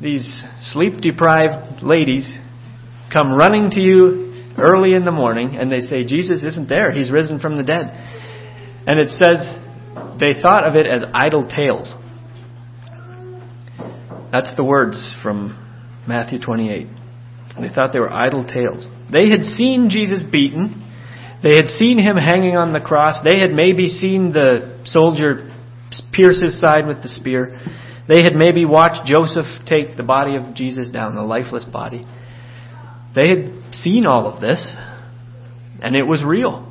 These 0.00 0.42
sleep 0.72 1.00
deprived 1.00 1.82
ladies 1.82 2.30
come 3.12 3.32
running 3.32 3.70
to 3.70 3.80
you 3.80 4.27
early 4.58 4.94
in 4.94 5.04
the 5.04 5.12
morning 5.12 5.56
and 5.56 5.70
they 5.70 5.80
say, 5.80 6.04
Jesus 6.04 6.42
isn't 6.42 6.68
there. 6.68 6.92
He's 6.92 7.10
risen 7.10 7.38
from 7.40 7.56
the 7.56 7.62
dead. 7.62 7.86
And 8.86 8.98
it 8.98 9.08
says 9.08 9.56
they 10.18 10.40
thought 10.40 10.64
of 10.64 10.74
it 10.74 10.86
as 10.86 11.04
idle 11.12 11.48
tales. 11.48 11.94
That's 14.32 14.54
the 14.56 14.64
words 14.64 15.10
from 15.22 15.56
Matthew 16.06 16.38
28. 16.38 16.86
They 17.60 17.68
thought 17.74 17.92
they 17.92 18.00
were 18.00 18.12
idle 18.12 18.44
tales. 18.44 18.86
They 19.10 19.30
had 19.30 19.42
seen 19.42 19.88
Jesus 19.90 20.22
beaten. 20.22 20.84
They 21.42 21.56
had 21.56 21.66
seen 21.66 21.98
him 21.98 22.16
hanging 22.16 22.56
on 22.56 22.72
the 22.72 22.80
cross. 22.80 23.20
They 23.24 23.38
had 23.38 23.50
maybe 23.52 23.88
seen 23.88 24.32
the 24.32 24.82
soldier 24.84 25.50
pierce 26.12 26.42
his 26.42 26.60
side 26.60 26.86
with 26.86 27.02
the 27.02 27.08
spear. 27.08 27.60
They 28.08 28.22
had 28.22 28.34
maybe 28.34 28.64
watched 28.64 29.06
Joseph 29.06 29.46
take 29.66 29.96
the 29.96 30.02
body 30.02 30.36
of 30.36 30.54
Jesus 30.54 30.88
down, 30.88 31.14
the 31.14 31.22
lifeless 31.22 31.64
body. 31.64 32.04
They 33.14 33.28
had 33.28 33.74
seen 33.74 34.06
all 34.06 34.26
of 34.26 34.40
this, 34.40 34.64
and 35.82 35.96
it 35.96 36.04
was 36.04 36.22
real. 36.24 36.64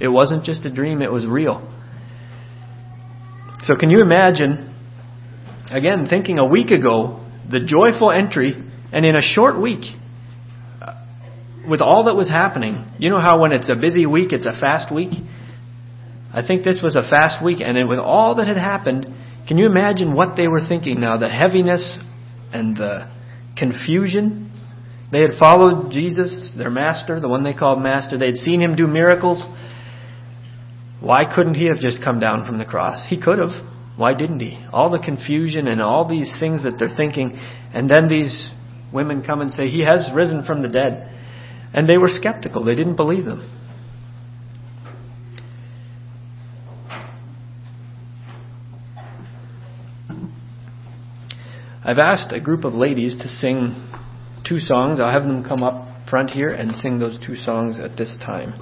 It 0.00 0.08
wasn't 0.08 0.44
just 0.44 0.64
a 0.64 0.70
dream, 0.70 1.02
it 1.02 1.12
was 1.12 1.26
real. 1.26 1.66
So, 3.64 3.76
can 3.76 3.90
you 3.90 4.00
imagine, 4.00 4.74
again, 5.70 6.06
thinking 6.08 6.38
a 6.38 6.46
week 6.46 6.70
ago, 6.70 7.26
the 7.50 7.60
joyful 7.60 8.10
entry, 8.10 8.54
and 8.92 9.04
in 9.04 9.16
a 9.16 9.20
short 9.20 9.60
week, 9.60 9.84
uh, 10.80 10.94
with 11.68 11.82
all 11.82 12.04
that 12.04 12.14
was 12.14 12.28
happening, 12.28 12.86
you 12.98 13.10
know 13.10 13.20
how 13.20 13.40
when 13.40 13.52
it's 13.52 13.68
a 13.68 13.76
busy 13.76 14.06
week, 14.06 14.32
it's 14.32 14.46
a 14.46 14.58
fast 14.58 14.92
week? 14.92 15.12
I 16.32 16.46
think 16.46 16.64
this 16.64 16.80
was 16.82 16.96
a 16.96 17.02
fast 17.02 17.44
week, 17.44 17.58
and 17.60 17.76
with 17.88 17.98
all 17.98 18.36
that 18.36 18.46
had 18.46 18.56
happened, 18.56 19.06
can 19.46 19.58
you 19.58 19.66
imagine 19.66 20.14
what 20.14 20.36
they 20.36 20.48
were 20.48 20.60
thinking 20.66 21.00
now? 21.00 21.18
The 21.18 21.28
heaviness 21.28 21.98
and 22.52 22.76
the 22.76 23.10
confusion. 23.56 24.49
They 25.12 25.22
had 25.22 25.32
followed 25.38 25.90
Jesus, 25.90 26.52
their 26.56 26.70
master, 26.70 27.18
the 27.18 27.28
one 27.28 27.42
they 27.42 27.54
called 27.54 27.82
master. 27.82 28.16
They 28.16 28.26
had 28.26 28.36
seen 28.36 28.60
him 28.60 28.76
do 28.76 28.86
miracles. 28.86 29.44
Why 31.00 31.24
couldn't 31.34 31.54
he 31.54 31.66
have 31.66 31.78
just 31.78 32.02
come 32.04 32.20
down 32.20 32.46
from 32.46 32.58
the 32.58 32.64
cross? 32.64 33.04
He 33.08 33.20
could 33.20 33.38
have. 33.38 33.66
Why 33.96 34.14
didn't 34.14 34.40
he? 34.40 34.64
All 34.72 34.90
the 34.90 34.98
confusion 34.98 35.66
and 35.66 35.82
all 35.82 36.08
these 36.08 36.30
things 36.38 36.62
that 36.62 36.74
they're 36.78 36.94
thinking, 36.96 37.36
and 37.74 37.90
then 37.90 38.08
these 38.08 38.50
women 38.92 39.22
come 39.22 39.40
and 39.40 39.52
say, 39.52 39.68
He 39.68 39.84
has 39.84 40.08
risen 40.14 40.44
from 40.44 40.62
the 40.62 40.68
dead. 40.68 41.16
And 41.74 41.88
they 41.88 41.98
were 41.98 42.08
skeptical. 42.08 42.64
They 42.64 42.74
didn't 42.74 42.96
believe 42.96 43.24
them. 43.24 43.56
I've 51.82 51.98
asked 51.98 52.32
a 52.32 52.40
group 52.40 52.64
of 52.64 52.74
ladies 52.74 53.16
to 53.20 53.28
sing 53.28 53.89
two 54.50 54.58
songs. 54.58 54.98
I'll 54.98 55.12
have 55.12 55.22
them 55.22 55.44
come 55.44 55.62
up 55.62 55.86
front 56.10 56.30
here 56.30 56.50
and 56.50 56.74
sing 56.74 56.98
those 56.98 57.24
two 57.24 57.36
songs 57.36 57.78
at 57.78 57.96
this 57.96 58.16
time. 58.20 58.52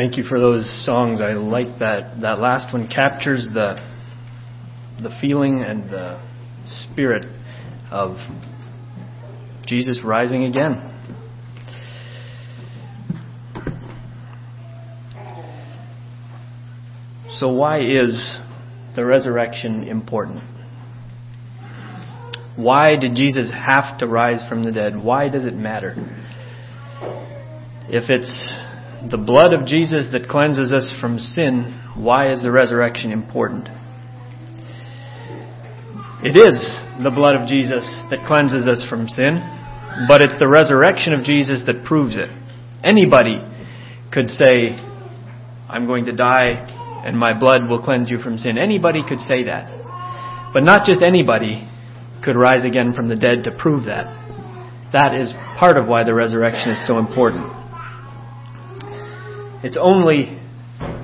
Thank 0.00 0.16
you 0.16 0.24
for 0.24 0.40
those 0.40 0.64
songs. 0.86 1.20
I 1.20 1.32
like 1.32 1.78
that. 1.80 2.22
That 2.22 2.38
last 2.38 2.72
one 2.72 2.88
captures 2.88 3.46
the 3.52 3.76
the 5.02 5.10
feeling 5.20 5.62
and 5.62 5.90
the 5.90 6.18
spirit 6.82 7.26
of 7.90 8.16
Jesus 9.66 10.00
rising 10.02 10.44
again. 10.44 10.80
So 17.32 17.52
why 17.52 17.80
is 17.80 18.38
the 18.96 19.04
resurrection 19.04 19.82
important? 19.82 20.42
Why 22.56 22.96
did 22.96 23.16
Jesus 23.16 23.52
have 23.52 23.98
to 23.98 24.06
rise 24.06 24.42
from 24.48 24.64
the 24.64 24.72
dead? 24.72 24.94
Why 25.04 25.28
does 25.28 25.44
it 25.44 25.54
matter? 25.54 25.94
If 27.90 28.08
it's 28.08 28.54
the 29.10 29.18
blood 29.18 29.52
of 29.52 29.66
Jesus 29.66 30.08
that 30.12 30.28
cleanses 30.28 30.72
us 30.72 30.94
from 31.00 31.18
sin, 31.18 31.82
why 31.96 32.32
is 32.32 32.42
the 32.42 32.50
resurrection 32.50 33.10
important? 33.10 33.68
It 36.22 36.36
is 36.36 36.54
the 37.02 37.10
blood 37.10 37.34
of 37.34 37.48
Jesus 37.48 37.82
that 38.10 38.22
cleanses 38.28 38.68
us 38.68 38.86
from 38.88 39.08
sin, 39.08 39.40
but 40.06 40.20
it's 40.20 40.38
the 40.38 40.48
resurrection 40.48 41.12
of 41.12 41.24
Jesus 41.24 41.62
that 41.66 41.84
proves 41.84 42.16
it. 42.16 42.30
Anybody 42.84 43.40
could 44.12 44.28
say, 44.28 44.78
I'm 45.68 45.86
going 45.86 46.04
to 46.06 46.12
die 46.12 47.02
and 47.04 47.18
my 47.18 47.38
blood 47.38 47.68
will 47.68 47.82
cleanse 47.82 48.10
you 48.10 48.18
from 48.18 48.36
sin. 48.38 48.58
Anybody 48.58 49.00
could 49.06 49.20
say 49.20 49.44
that. 49.44 50.52
But 50.52 50.62
not 50.62 50.84
just 50.86 51.02
anybody 51.02 51.66
could 52.22 52.36
rise 52.36 52.64
again 52.64 52.92
from 52.92 53.08
the 53.08 53.16
dead 53.16 53.44
to 53.44 53.56
prove 53.58 53.86
that. 53.86 54.06
That 54.92 55.14
is 55.14 55.32
part 55.58 55.76
of 55.78 55.86
why 55.86 56.04
the 56.04 56.14
resurrection 56.14 56.70
is 56.70 56.86
so 56.86 56.98
important. 56.98 57.59
It's 59.62 59.78
only 59.80 60.40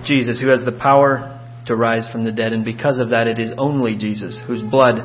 Jesus 0.05 0.41
who 0.41 0.49
has 0.49 0.65
the 0.65 0.73
power 0.73 1.33
to 1.67 1.77
rise 1.77 2.09
from 2.11 2.25
the 2.25 2.33
dead, 2.33 2.53
and 2.53 2.65
because 2.65 2.99
of 2.99 3.11
that, 3.11 3.27
it 3.27 3.39
is 3.39 3.53
only 3.59 3.97
Jesus 3.97 4.41
whose 4.47 4.63
blood 4.63 5.01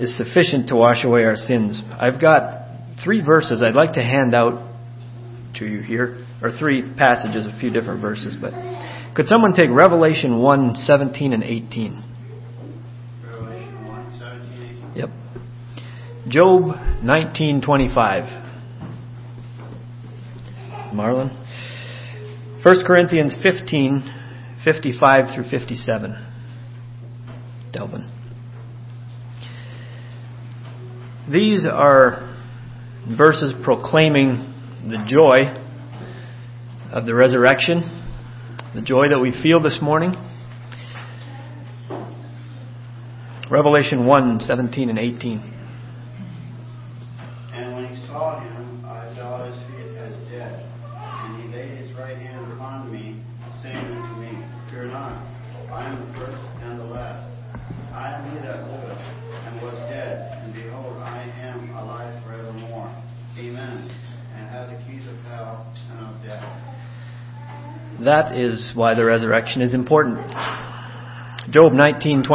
is 0.00 0.16
sufficient 0.16 0.68
to 0.68 0.76
wash 0.76 1.04
away 1.04 1.24
our 1.24 1.36
sins. 1.36 1.82
I've 1.98 2.20
got 2.20 2.66
three 3.04 3.24
verses 3.24 3.62
I'd 3.62 3.76
like 3.76 3.94
to 3.94 4.02
hand 4.02 4.34
out 4.34 4.64
to 5.56 5.66
you 5.66 5.80
here, 5.80 6.24
or 6.42 6.50
three 6.58 6.82
passages, 6.96 7.46
a 7.46 7.58
few 7.58 7.70
different 7.70 8.00
verses, 8.00 8.36
but 8.40 8.52
could 9.14 9.26
someone 9.26 9.52
take 9.52 9.70
Revelation 9.70 10.38
1 10.38 10.76
17 10.76 11.32
and 11.32 11.42
18? 11.42 12.04
Revelation 13.24 13.88
1, 13.88 14.18
17, 14.18 14.92
18. 14.92 14.92
Yep. 14.94 15.10
Job 16.28 16.62
19:25. 17.02 18.44
Marlon. 20.94 21.47
1 22.64 22.84
Corinthians 22.86 23.34
15 23.42 24.14
55 24.64 25.34
through 25.34 25.48
57. 25.48 26.26
Delvin. 27.72 28.10
These 31.30 31.66
are 31.70 32.36
verses 33.16 33.52
proclaiming 33.62 34.54
the 34.88 35.04
joy 35.06 35.42
of 36.90 37.06
the 37.06 37.14
resurrection, 37.14 37.80
the 38.74 38.82
joy 38.82 39.10
that 39.10 39.18
we 39.20 39.30
feel 39.42 39.60
this 39.60 39.78
morning. 39.80 40.14
Revelation 43.50 44.06
1 44.06 44.40
17 44.40 44.90
and 44.90 44.98
18. 44.98 45.54
And 47.54 47.74
when 47.74 47.94
he 47.94 48.06
saw 48.06 48.40
him, 48.40 48.84
I 48.84 49.14
fell 49.14 49.42
at 49.42 49.52
his 49.52 49.62
feet 49.68 49.96
as 49.96 50.12
dead. 50.30 50.64
And 50.94 51.42
he 51.42 51.56
laid 51.56 51.78
his 51.78 51.96
right 51.96 52.16
hand 52.16 52.52
upon 52.52 52.92
me, 52.92 53.22
saying 53.62 53.76
unto 53.76 54.20
me, 54.20 54.44
Fear 54.70 54.88
not, 54.88 55.24
I 55.72 55.88
am 55.88 56.00
the 56.00 56.18
first 56.18 56.36
and 56.60 56.78
the 56.78 56.84
last. 56.84 57.32
I 57.94 58.14
am 58.14 58.30
he 58.30 58.38
that 58.46 58.68
liveth, 58.70 58.98
and 58.98 59.62
was 59.62 59.74
dead, 59.88 60.44
and 60.44 60.52
behold, 60.52 60.98
I 60.98 61.22
am 61.40 61.70
alive 61.70 62.22
forevermore. 62.24 62.94
Amen. 63.38 63.90
And 64.36 64.48
have 64.50 64.68
the 64.68 64.76
keys 64.84 65.08
of 65.08 65.16
hell 65.24 65.66
and 65.90 66.00
of 66.06 66.22
death. 66.22 66.44
That 68.08 68.32
is 68.32 68.72
why 68.74 68.94
the 68.94 69.04
resurrection 69.04 69.60
is 69.60 69.74
important. 69.74 70.26
Job 71.50 71.74
19:25. 71.74 72.24
For 72.24 72.30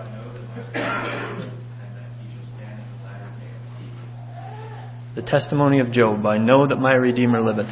I 0.00 0.10
know 0.10 0.32
that 0.34 0.42
my 0.50 0.62
Father 0.74 1.14
liveth, 1.14 1.54
and 1.78 1.94
that 1.94 2.10
he 2.18 2.26
shall 2.34 2.42
stand 2.58 2.82
in 5.14 5.14
the 5.14 5.22
testimony 5.22 5.78
of 5.78 5.92
Job, 5.92 6.26
I 6.26 6.38
know 6.38 6.66
that 6.66 6.80
my 6.80 6.94
redeemer 6.94 7.40
liveth. 7.40 7.70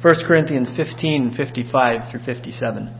1 0.00 0.24
Corinthians 0.24 0.70
15:55 0.70 2.08
through 2.10 2.20
57. 2.20 2.90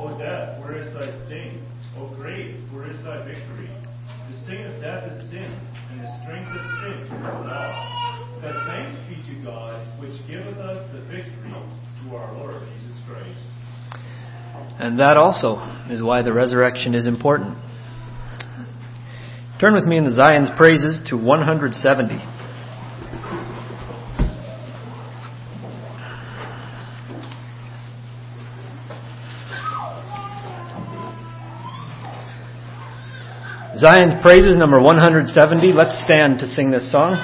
O 0.00 0.18
death, 0.18 0.58
where 0.60 0.76
is 0.76 0.92
thy 0.92 1.10
sting? 1.24 1.62
O 1.98 2.08
grave, 2.08 2.58
where 2.74 2.90
is 2.90 3.00
thy 3.02 3.22
victory? 3.24 3.70
The 4.28 4.36
sting 4.44 4.66
of 4.66 4.78
death 4.82 5.06
is 5.10 5.30
sin, 5.30 5.50
and 5.92 6.02
the 6.02 6.08
strength 6.20 6.52
of 6.52 6.60
sin 6.82 7.04
is 7.04 7.10
law. 7.48 7.72
But 8.42 8.54
thanks 8.66 8.98
be 9.08 9.16
God, 9.44 10.00
which 10.00 10.12
giveth 10.28 10.56
us 10.58 10.88
the 10.92 11.00
victory 11.10 11.52
through 12.00 12.16
our 12.16 12.32
Lord 12.34 12.62
Jesus 12.62 12.98
Christ. 13.08 13.40
And 14.78 14.98
that 14.98 15.16
also 15.16 15.56
is 15.90 16.02
why 16.02 16.22
the 16.22 16.32
resurrection 16.32 16.94
is 16.94 17.06
important. 17.06 17.58
Turn 19.60 19.74
with 19.74 19.84
me 19.84 19.96
in 19.96 20.04
the 20.04 20.10
Zion's 20.10 20.50
praises 20.56 21.02
to 21.08 21.16
170. 21.16 22.14
Zion's 33.78 34.14
praises 34.22 34.56
number 34.56 34.80
170. 34.80 35.72
Let's 35.72 36.00
stand 36.04 36.38
to 36.38 36.46
sing 36.46 36.70
this 36.70 36.90
song. 36.92 37.14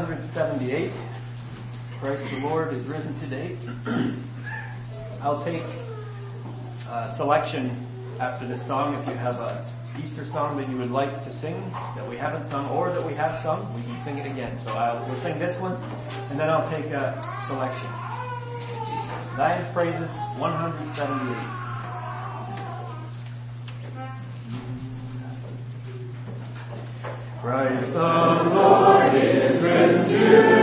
178. 0.00 0.96
Christ 2.00 2.24
the 2.32 2.40
Lord 2.40 2.72
is 2.72 2.88
risen 2.88 3.12
today. 3.20 3.52
I'll 5.20 5.44
take 5.44 5.60
a 6.88 7.12
selection 7.20 7.76
after 8.16 8.48
this 8.48 8.64
song 8.66 8.96
if 8.96 9.04
you 9.04 9.12
have 9.12 9.36
a 9.36 9.60
Easter 10.00 10.24
song 10.32 10.56
that 10.56 10.70
you 10.72 10.78
would 10.78 10.88
like 10.88 11.12
to 11.28 11.32
sing 11.44 11.68
that 12.00 12.08
we 12.08 12.16
haven't 12.16 12.48
sung 12.48 12.72
or 12.72 12.88
that 12.88 13.04
we 13.04 13.12
have 13.12 13.44
sung, 13.44 13.68
we 13.76 13.84
can 13.84 14.00
sing 14.00 14.16
it 14.16 14.24
again. 14.24 14.56
So 14.64 14.72
I'll, 14.72 15.04
we'll 15.04 15.20
sing 15.20 15.36
this 15.36 15.52
one 15.60 15.76
and 16.32 16.40
then 16.40 16.48
I'll 16.48 16.64
take 16.72 16.88
a 16.88 17.20
selection. 17.44 17.92
Zion's 19.36 19.68
Praises 19.76 20.08
178. 20.40 21.60
Christ 27.44 27.92
the 27.92 28.00
Lord 28.00 28.69
is 29.16 29.62
risen 29.62 30.59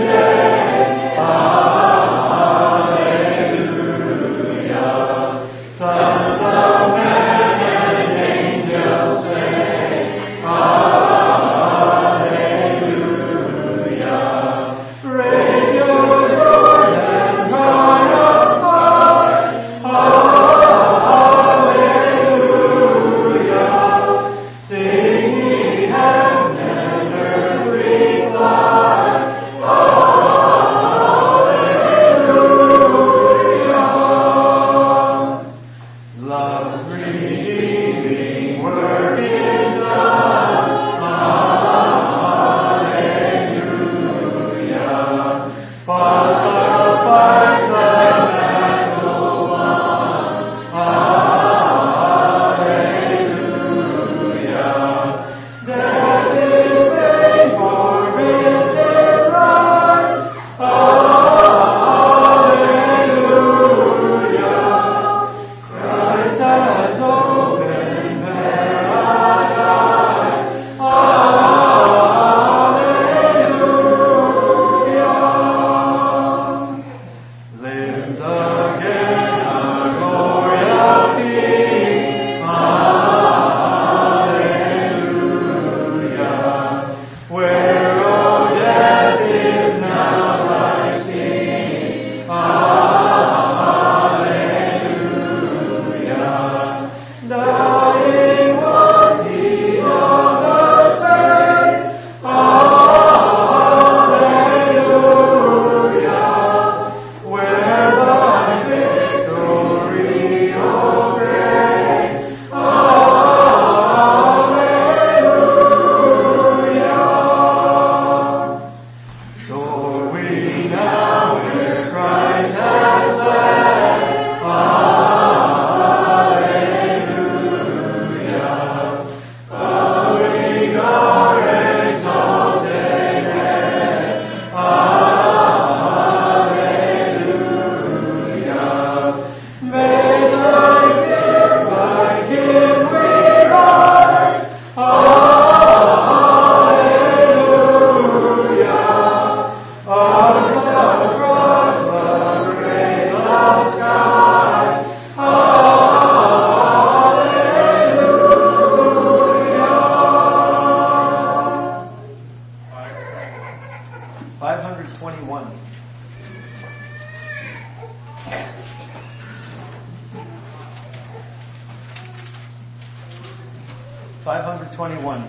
521. 174.27 175.23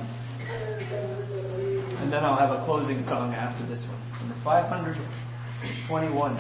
And 2.02 2.12
then 2.12 2.24
I'll 2.24 2.36
have 2.36 2.50
a 2.50 2.64
closing 2.64 3.00
song 3.04 3.32
after 3.32 3.64
this 3.66 3.86
one. 3.86 4.00
Number 4.18 4.34
521. 4.42 6.36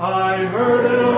I 0.00 0.36
heard 0.46 0.86
it. 0.90 1.11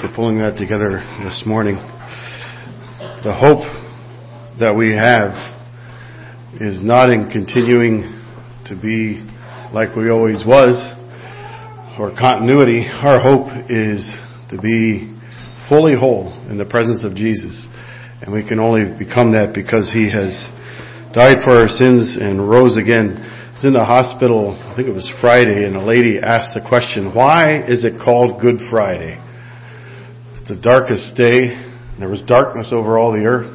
For 0.00 0.10
pulling 0.14 0.38
that 0.38 0.58
together 0.58 0.98
this 1.22 1.44
morning. 1.46 1.76
The 3.22 3.30
hope 3.30 3.62
that 4.58 4.74
we 4.74 4.90
have 4.90 5.38
is 6.58 6.82
not 6.82 7.10
in 7.14 7.30
continuing 7.30 8.02
to 8.66 8.74
be 8.74 9.22
like 9.70 9.94
we 9.94 10.10
always 10.10 10.42
was 10.42 10.74
or 11.94 12.10
continuity. 12.18 12.82
Our 12.90 13.22
hope 13.22 13.46
is 13.70 14.02
to 14.50 14.58
be 14.58 15.14
fully 15.70 15.94
whole 15.94 16.34
in 16.50 16.58
the 16.58 16.66
presence 16.66 17.04
of 17.04 17.14
Jesus. 17.14 17.54
And 18.20 18.34
we 18.34 18.42
can 18.42 18.58
only 18.58 18.90
become 18.98 19.30
that 19.38 19.54
because 19.54 19.94
He 19.94 20.10
has 20.10 20.34
died 21.14 21.46
for 21.46 21.54
our 21.54 21.70
sins 21.70 22.18
and 22.18 22.42
rose 22.42 22.76
again. 22.76 23.14
I 23.14 23.52
was 23.54 23.64
in 23.64 23.72
the 23.78 23.84
hospital, 23.86 24.58
I 24.58 24.74
think 24.74 24.88
it 24.88 24.96
was 24.96 25.06
Friday, 25.20 25.64
and 25.64 25.76
a 25.76 25.86
lady 25.86 26.18
asked 26.18 26.58
the 26.58 26.66
question, 26.66 27.14
why 27.14 27.62
is 27.62 27.84
it 27.86 28.02
called 28.02 28.42
Good 28.42 28.58
Friday? 28.68 29.22
It's 30.44 30.50
the 30.50 30.60
darkest 30.60 31.16
day. 31.16 31.56
And 31.56 32.02
There 32.02 32.10
was 32.10 32.20
darkness 32.28 32.68
over 32.70 32.98
all 32.98 33.12
the 33.12 33.24
earth. 33.24 33.48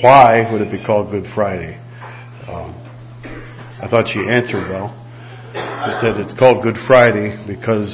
Why 0.00 0.50
would 0.50 0.62
it 0.62 0.72
be 0.72 0.82
called 0.82 1.10
Good 1.10 1.26
Friday? 1.34 1.76
Um, 2.48 2.72
I 3.76 3.88
thought 3.90 4.08
she 4.08 4.24
answered 4.24 4.72
well. 4.72 4.88
She 5.52 5.92
said 6.00 6.16
it's 6.16 6.32
called 6.38 6.64
Good 6.64 6.80
Friday 6.86 7.36
because 7.46 7.92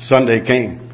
Sunday 0.00 0.44
came. 0.44 0.90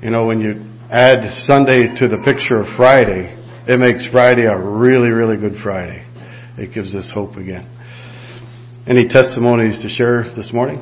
You 0.00 0.10
know, 0.10 0.28
when 0.28 0.38
you 0.38 0.62
add 0.92 1.26
Sunday 1.50 1.90
to 1.90 2.06
the 2.06 2.22
picture 2.22 2.62
of 2.62 2.66
Friday, 2.76 3.34
it 3.66 3.80
makes 3.80 4.06
Friday 4.12 4.46
a 4.46 4.56
really, 4.56 5.10
really 5.10 5.36
good 5.36 5.58
Friday. 5.60 6.06
It 6.56 6.72
gives 6.72 6.94
us 6.94 7.10
hope 7.12 7.34
again. 7.34 7.66
Any 8.86 9.08
testimonies 9.08 9.82
to 9.82 9.88
share 9.88 10.22
this 10.36 10.52
morning? 10.52 10.78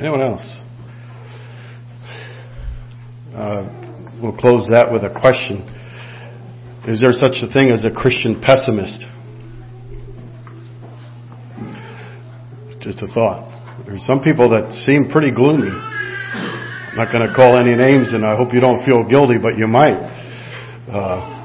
Anyone 0.00 0.22
else? 0.22 0.58
Uh, 3.36 3.68
we'll 4.22 4.32
close 4.32 4.66
that 4.72 4.88
with 4.90 5.04
a 5.04 5.12
question. 5.12 5.60
Is 6.88 7.02
there 7.02 7.12
such 7.12 7.44
a 7.44 7.48
thing 7.52 7.70
as 7.70 7.84
a 7.84 7.92
Christian 7.92 8.40
pessimist? 8.40 9.04
Just 12.80 13.02
a 13.02 13.12
thought. 13.12 13.44
There's 13.84 14.00
some 14.06 14.24
people 14.24 14.48
that 14.48 14.72
seem 14.72 15.10
pretty 15.12 15.32
gloomy. 15.32 15.68
I'm 15.68 16.96
not 16.96 17.12
going 17.12 17.28
to 17.28 17.34
call 17.36 17.58
any 17.58 17.76
names, 17.76 18.08
and 18.16 18.24
I 18.24 18.36
hope 18.36 18.54
you 18.54 18.60
don't 18.60 18.82
feel 18.86 19.04
guilty, 19.06 19.36
but 19.36 19.58
you 19.58 19.66
might. 19.66 20.00
Uh, 20.88 21.36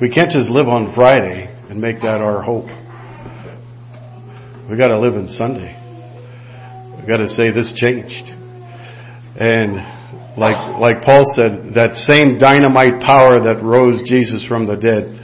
we 0.00 0.10
can't 0.10 0.32
just 0.32 0.50
live 0.50 0.66
on 0.66 0.92
Friday 0.96 1.46
and 1.70 1.80
make 1.80 2.02
that 2.02 2.18
our 2.20 2.42
hope. 2.42 2.66
We 4.70 4.78
got 4.78 4.94
to 4.94 5.00
live 5.00 5.14
in 5.14 5.26
Sunday. 5.26 5.74
We 6.94 7.02
got 7.06 7.18
to 7.18 7.28
say 7.34 7.50
this 7.50 7.74
changed. 7.74 8.30
And 9.34 9.74
like 10.38 10.78
like 10.78 11.02
Paul 11.02 11.26
said, 11.34 11.74
that 11.74 11.98
same 12.06 12.38
dynamite 12.38 13.02
power 13.02 13.42
that 13.42 13.58
rose 13.58 14.06
Jesus 14.06 14.46
from 14.46 14.70
the 14.70 14.78
dead 14.78 15.18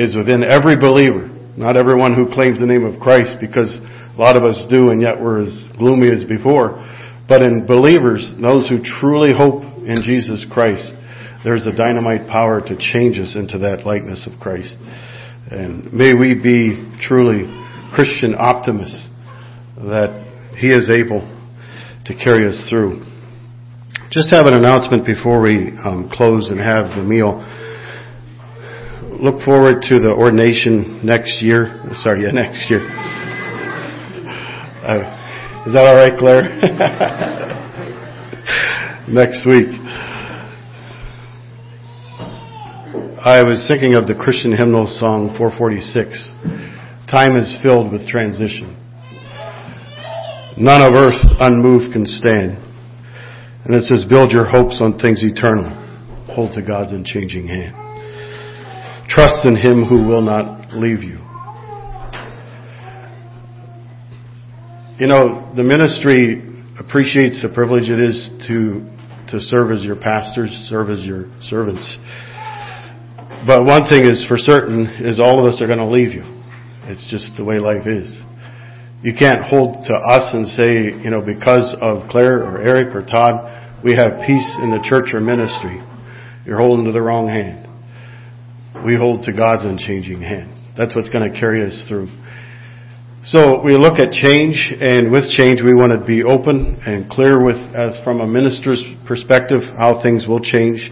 is 0.00 0.16
within 0.16 0.40
every 0.40 0.80
believer. 0.80 1.28
Not 1.52 1.76
everyone 1.76 2.16
who 2.16 2.32
claims 2.32 2.64
the 2.64 2.66
name 2.66 2.88
of 2.88 2.96
Christ, 2.96 3.36
because 3.44 3.68
a 3.76 4.16
lot 4.16 4.40
of 4.40 4.42
us 4.42 4.64
do, 4.72 4.88
and 4.88 5.04
yet 5.04 5.20
we're 5.20 5.44
as 5.44 5.52
gloomy 5.76 6.08
as 6.08 6.24
before. 6.24 6.80
But 7.28 7.44
in 7.44 7.68
believers, 7.68 8.32
those 8.40 8.72
who 8.72 8.80
truly 8.80 9.36
hope 9.36 9.62
in 9.84 10.00
Jesus 10.00 10.48
Christ, 10.48 10.96
there's 11.44 11.68
a 11.68 11.76
dynamite 11.76 12.24
power 12.24 12.64
to 12.64 12.74
change 12.80 13.20
us 13.20 13.36
into 13.36 13.68
that 13.68 13.84
likeness 13.84 14.24
of 14.24 14.40
Christ. 14.40 14.80
And 15.52 15.92
may 15.92 16.16
we 16.16 16.40
be 16.40 16.88
truly 17.04 17.61
Christian 17.94 18.34
optimist 18.38 19.08
that 19.76 20.10
He 20.58 20.68
is 20.68 20.90
able 20.90 21.20
to 22.06 22.14
carry 22.14 22.48
us 22.48 22.66
through. 22.68 23.04
Just 24.10 24.34
have 24.34 24.46
an 24.46 24.54
announcement 24.54 25.06
before 25.06 25.40
we 25.40 25.72
um, 25.84 26.10
close 26.12 26.50
and 26.50 26.58
have 26.60 26.96
the 26.96 27.02
meal. 27.02 27.40
Look 29.22 29.40
forward 29.44 29.82
to 29.82 30.00
the 30.00 30.12
ordination 30.12 31.00
next 31.04 31.40
year. 31.40 31.80
Sorry, 32.02 32.24
yeah, 32.24 32.30
next 32.32 32.68
year. 32.68 32.80
Uh, 34.82 35.18
is 35.66 35.72
that 35.74 35.84
all 35.86 35.94
right, 35.94 36.18
Claire? 36.18 36.42
next 39.08 39.46
week. 39.46 39.68
I 43.24 43.44
was 43.44 43.64
thinking 43.68 43.94
of 43.94 44.08
the 44.08 44.16
Christian 44.18 44.50
hymnal 44.50 44.86
song 44.86 45.36
446. 45.38 46.34
Time 47.12 47.36
is 47.36 47.58
filled 47.62 47.92
with 47.92 48.08
transition. 48.08 48.74
None 50.56 50.80
of 50.80 50.94
earth 50.94 51.20
unmoved 51.40 51.92
can 51.92 52.06
stand. 52.06 52.56
And 53.66 53.74
it 53.74 53.84
says, 53.84 54.06
build 54.08 54.30
your 54.32 54.48
hopes 54.48 54.78
on 54.80 54.98
things 54.98 55.22
eternal. 55.22 55.68
Hold 56.34 56.54
to 56.54 56.62
God's 56.62 56.92
unchanging 56.92 57.46
hand. 57.46 57.76
Trust 59.10 59.44
in 59.44 59.56
Him 59.56 59.84
who 59.84 60.08
will 60.08 60.22
not 60.22 60.72
leave 60.72 61.02
you. 61.02 61.20
You 64.98 65.06
know, 65.06 65.52
the 65.54 65.62
ministry 65.62 66.40
appreciates 66.80 67.42
the 67.42 67.50
privilege 67.52 67.90
it 67.90 68.00
is 68.00 68.30
to, 68.48 68.88
to 69.32 69.38
serve 69.38 69.70
as 69.70 69.84
your 69.84 69.96
pastors, 69.96 70.48
serve 70.70 70.88
as 70.88 71.04
your 71.04 71.26
servants. 71.42 71.84
But 73.46 73.66
one 73.66 73.84
thing 73.86 74.08
is 74.08 74.24
for 74.26 74.38
certain 74.38 74.86
is 75.04 75.20
all 75.20 75.38
of 75.38 75.52
us 75.52 75.60
are 75.60 75.66
going 75.66 75.78
to 75.78 75.84
leave 75.84 76.14
you. 76.14 76.41
It's 76.90 77.06
just 77.10 77.36
the 77.36 77.44
way 77.44 77.58
life 77.58 77.86
is. 77.86 78.22
You 79.02 79.14
can't 79.18 79.42
hold 79.42 79.84
to 79.86 79.94
us 79.94 80.30
and 80.34 80.46
say, 80.46 80.94
you 81.02 81.10
know, 81.10 81.22
because 81.22 81.74
of 81.80 82.08
Claire 82.08 82.42
or 82.42 82.62
Eric 82.62 82.94
or 82.94 83.02
Todd, 83.02 83.82
we 83.82 83.94
have 83.94 84.22
peace 84.26 84.58
in 84.62 84.70
the 84.70 84.82
church 84.82 85.10
or 85.14 85.20
ministry. 85.20 85.82
You're 86.46 86.58
holding 86.58 86.86
to 86.86 86.92
the 86.92 87.02
wrong 87.02 87.26
hand. 87.26 87.66
We 88.86 88.96
hold 88.96 89.24
to 89.24 89.32
God's 89.32 89.64
unchanging 89.64 90.22
hand. 90.22 90.54
That's 90.78 90.94
what's 90.94 91.10
going 91.10 91.30
to 91.30 91.38
carry 91.38 91.66
us 91.66 91.84
through. 91.88 92.08
So 93.24 93.62
we 93.62 93.78
look 93.78 94.02
at 94.02 94.10
change, 94.10 94.74
and 94.80 95.10
with 95.10 95.30
change, 95.30 95.62
we 95.62 95.74
want 95.74 95.94
to 95.94 96.02
be 96.02 96.26
open 96.26 96.82
and 96.82 97.06
clear 97.10 97.38
with, 97.38 97.58
as 97.74 97.94
from 98.02 98.18
a 98.18 98.26
minister's 98.26 98.82
perspective, 99.06 99.62
how 99.78 100.02
things 100.02 100.26
will 100.26 100.42
change. 100.42 100.82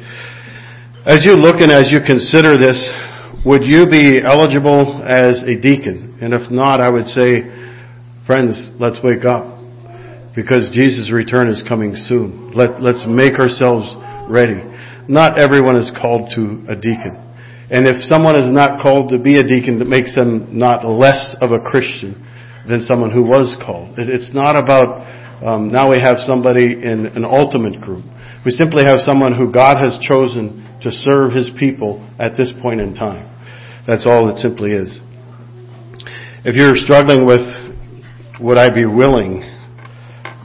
As 1.07 1.27
you 1.27 1.35
look 1.35 1.59
and 1.59 1.75
as 1.75 1.91
you 1.91 1.99
consider 2.07 2.55
this, 2.55 2.79
would 3.45 3.63
you 3.65 3.89
be 3.89 4.21
eligible 4.21 5.01
as 5.03 5.43
a 5.43 5.57
deacon? 5.57 6.19
And 6.21 6.35
if 6.35 6.51
not, 6.51 6.81
I 6.81 6.91
would 6.91 7.07
say, 7.07 7.41
friends, 8.27 8.71
let's 8.79 9.01
wake 9.03 9.25
up. 9.25 9.57
Because 10.37 10.71
Jesus' 10.73 11.11
return 11.11 11.51
is 11.51 11.65
coming 11.67 11.97
soon. 11.97 12.53
Let, 12.55 12.83
let's 12.83 13.05
make 13.09 13.41
ourselves 13.41 13.89
ready. 14.29 14.61
Not 15.09 15.41
everyone 15.41 15.77
is 15.77 15.91
called 16.01 16.31
to 16.37 16.65
a 16.69 16.77
deacon. 16.77 17.17
And 17.71 17.87
if 17.89 18.03
someone 18.13 18.37
is 18.37 18.47
not 18.47 18.83
called 18.83 19.11
to 19.11 19.19
be 19.19 19.39
a 19.39 19.43
deacon, 19.43 19.79
that 19.79 19.89
makes 19.89 20.15
them 20.15 20.57
not 20.57 20.85
less 20.85 21.35
of 21.41 21.51
a 21.51 21.65
Christian 21.65 22.21
than 22.69 22.83
someone 22.83 23.11
who 23.11 23.23
was 23.23 23.57
called. 23.65 23.99
It's 23.99 24.35
not 24.35 24.55
about 24.55 25.01
um, 25.41 25.73
now 25.73 25.91
we 25.91 25.99
have 25.99 26.19
somebody 26.27 26.77
in 26.77 27.07
an 27.17 27.25
ultimate 27.25 27.81
group. 27.81 28.05
We 28.45 28.53
simply 28.53 28.85
have 28.85 28.99
someone 28.99 29.33
who 29.33 29.51
God 29.51 29.77
has 29.81 29.99
chosen 30.03 30.79
to 30.83 30.91
serve 30.91 31.33
His 31.33 31.51
people 31.59 32.07
at 32.19 32.37
this 32.37 32.53
point 32.61 32.81
in 32.81 32.95
time. 32.95 33.30
That's 33.91 34.07
all 34.07 34.29
it 34.31 34.39
simply 34.39 34.71
is. 34.71 35.01
If 36.45 36.55
you're 36.55 36.77
struggling 36.77 37.27
with 37.27 37.43
would 38.41 38.57
I 38.57 38.73
be 38.73 38.87
willing, 38.87 39.43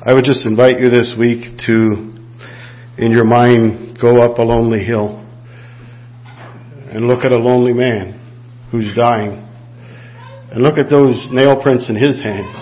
I 0.03 0.13
would 0.13 0.25
just 0.25 0.47
invite 0.47 0.79
you 0.79 0.89
this 0.89 1.13
week 1.15 1.59
to, 1.67 1.71
in 2.97 3.11
your 3.11 3.23
mind, 3.23 3.99
go 4.01 4.17
up 4.17 4.39
a 4.39 4.41
lonely 4.41 4.83
hill 4.83 5.23
and 6.89 7.07
look 7.07 7.23
at 7.23 7.31
a 7.31 7.37
lonely 7.37 7.73
man 7.73 8.19
who's 8.71 8.91
dying 8.97 9.47
and 10.51 10.63
look 10.63 10.79
at 10.79 10.89
those 10.89 11.27
nail 11.29 11.61
prints 11.61 11.87
in 11.87 11.95
his 11.95 12.19
hands. 12.23 12.55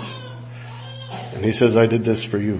And 1.34 1.46
he 1.46 1.54
says, 1.54 1.78
I 1.78 1.88
did 1.88 2.04
this 2.04 2.28
for 2.30 2.40
you. 2.40 2.56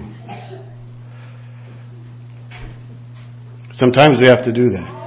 Sometimes 3.72 4.16
we 4.18 4.28
have 4.28 4.46
to 4.46 4.52
do 4.54 4.70
that. 4.70 5.03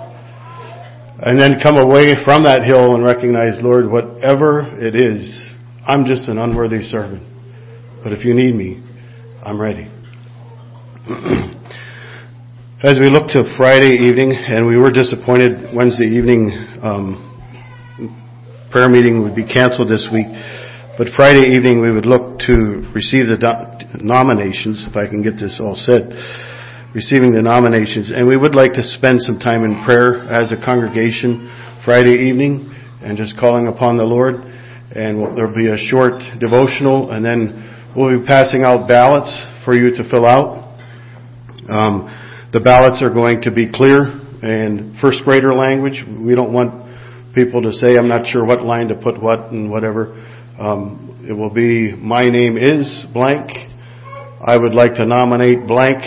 And 1.20 1.42
then 1.42 1.60
come 1.64 1.78
away 1.78 2.14
from 2.24 2.44
that 2.44 2.62
hill 2.62 2.94
and 2.94 3.04
recognize, 3.04 3.58
Lord, 3.64 3.90
whatever 3.90 4.62
it 4.78 4.94
is, 4.94 5.26
I'm 5.88 6.06
just 6.06 6.30
an 6.30 6.38
unworthy 6.38 6.84
servant. 6.84 7.26
But 8.04 8.14
if 8.14 8.24
you 8.24 8.36
need 8.36 8.54
me, 8.54 8.84
I'm 9.44 9.60
ready. 9.60 9.90
As 12.84 13.02
we 13.02 13.10
look 13.10 13.26
to 13.34 13.42
Friday 13.58 13.98
evening, 13.98 14.38
and 14.38 14.68
we 14.68 14.78
were 14.78 14.92
disappointed 14.92 15.74
Wednesday 15.74 16.06
evening, 16.06 16.54
um, 16.86 17.18
prayer 18.70 18.88
meeting 18.88 19.24
would 19.24 19.34
be 19.36 19.42
canceled 19.44 19.90
this 19.90 20.08
week. 20.14 20.28
But 21.00 21.08
Friday 21.16 21.50
evening 21.58 21.82
we 21.82 21.92
would 21.92 22.06
look 22.06 22.38
to 22.46 22.54
receive 22.94 23.26
the 23.26 23.42
nominations, 24.02 24.86
if 24.88 24.96
I 24.96 25.08
can 25.10 25.24
get 25.24 25.42
this 25.42 25.58
all 25.60 25.74
said, 25.76 26.14
receiving 26.96 27.34
the 27.34 27.42
nominations. 27.42 28.12
And 28.12 28.28
we 28.28 28.38
would 28.38 28.56
like 28.56 28.74
to 28.74 28.84
spend 28.84 29.22
some 29.22 29.40
time 29.40 29.64
in 29.64 29.84
prayer 29.84 30.24
as 30.32 30.52
a 30.52 30.58
congregation 30.58 31.52
Friday 31.84 32.30
evening 32.30 32.72
and 33.02 33.18
just 33.18 33.38
calling 33.40 33.68
upon 33.68 33.98
the 33.98 34.04
Lord. 34.04 34.36
And 34.36 35.36
there'll 35.36 35.56
be 35.56 35.68
a 35.68 35.78
short 35.78 36.24
devotional 36.40 37.12
and 37.12 37.24
then 37.24 37.92
we'll 37.96 38.20
be 38.20 38.26
passing 38.26 38.64
out 38.64 38.88
ballots 38.88 39.30
for 39.66 39.76
you 39.76 39.92
to 39.96 40.10
fill 40.10 40.26
out. 40.26 40.64
Um, 41.68 42.08
the 42.54 42.62
ballots 42.62 43.04
are 43.04 43.14
going 43.14 43.42
to 43.42 43.52
be 43.52 43.68
clear 43.70 44.00
and 44.42 44.96
first 45.02 45.20
grader 45.26 45.54
language. 45.54 46.04
We 46.08 46.36
don't 46.36 46.54
want 46.54 46.88
people 47.36 47.62
to 47.62 47.72
say, 47.72 47.98
I'm 48.00 48.08
not 48.08 48.26
sure 48.26 48.46
what 48.46 48.64
line 48.64 48.88
to 48.88 48.96
put 48.96 49.22
what 49.22 49.52
and 49.52 49.70
whatever. 49.70 50.16
Um, 50.58 51.26
it 51.28 51.34
will 51.34 51.54
be, 51.54 51.94
my 51.94 52.30
name 52.30 52.58
is 52.58 53.06
blank. 53.14 53.52
I 54.40 54.56
would 54.56 54.74
like 54.74 54.96
to 54.96 55.06
nominate 55.06 55.68
blank 55.68 56.02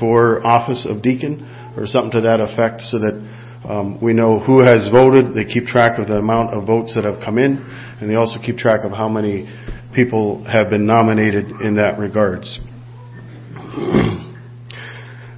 for 0.00 0.44
office 0.44 0.86
of 0.88 1.02
deacon 1.02 1.44
or 1.76 1.86
something 1.86 2.10
to 2.12 2.20
that 2.22 2.40
effect 2.40 2.80
so 2.88 2.98
that 2.98 3.14
um, 3.68 4.00
we 4.02 4.14
know 4.14 4.40
who 4.40 4.64
has 4.64 4.88
voted. 4.90 5.34
They 5.36 5.44
keep 5.44 5.66
track 5.66 6.00
of 6.00 6.08
the 6.08 6.16
amount 6.16 6.56
of 6.56 6.66
votes 6.66 6.92
that 6.94 7.04
have 7.04 7.20
come 7.22 7.36
in 7.36 7.60
and 8.00 8.10
they 8.10 8.16
also 8.16 8.40
keep 8.40 8.56
track 8.56 8.80
of 8.84 8.92
how 8.92 9.08
many 9.08 9.46
people 9.94 10.42
have 10.44 10.70
been 10.70 10.86
nominated 10.86 11.50
in 11.60 11.76
that 11.76 11.98
regards. 11.98 12.58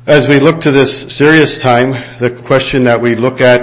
As 0.07 0.27
we 0.31 0.39
look 0.39 0.63
to 0.63 0.73
this 0.73 1.19
serious 1.19 1.61
time, 1.63 1.93
the 2.19 2.43
question 2.47 2.85
that 2.87 3.01
we 3.01 3.15
look 3.15 3.41
at 3.41 3.61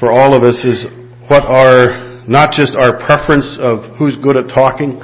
for 0.00 0.12
all 0.12 0.36
of 0.36 0.42
us 0.44 0.60
is 0.64 0.84
what 1.28 1.44
are 1.44 2.24
not 2.28 2.52
just 2.52 2.76
our 2.76 2.96
preference 3.04 3.58
of 3.60 3.96
who's 3.96 4.16
good 4.20 4.36
at 4.36 4.48
talking, 4.48 5.00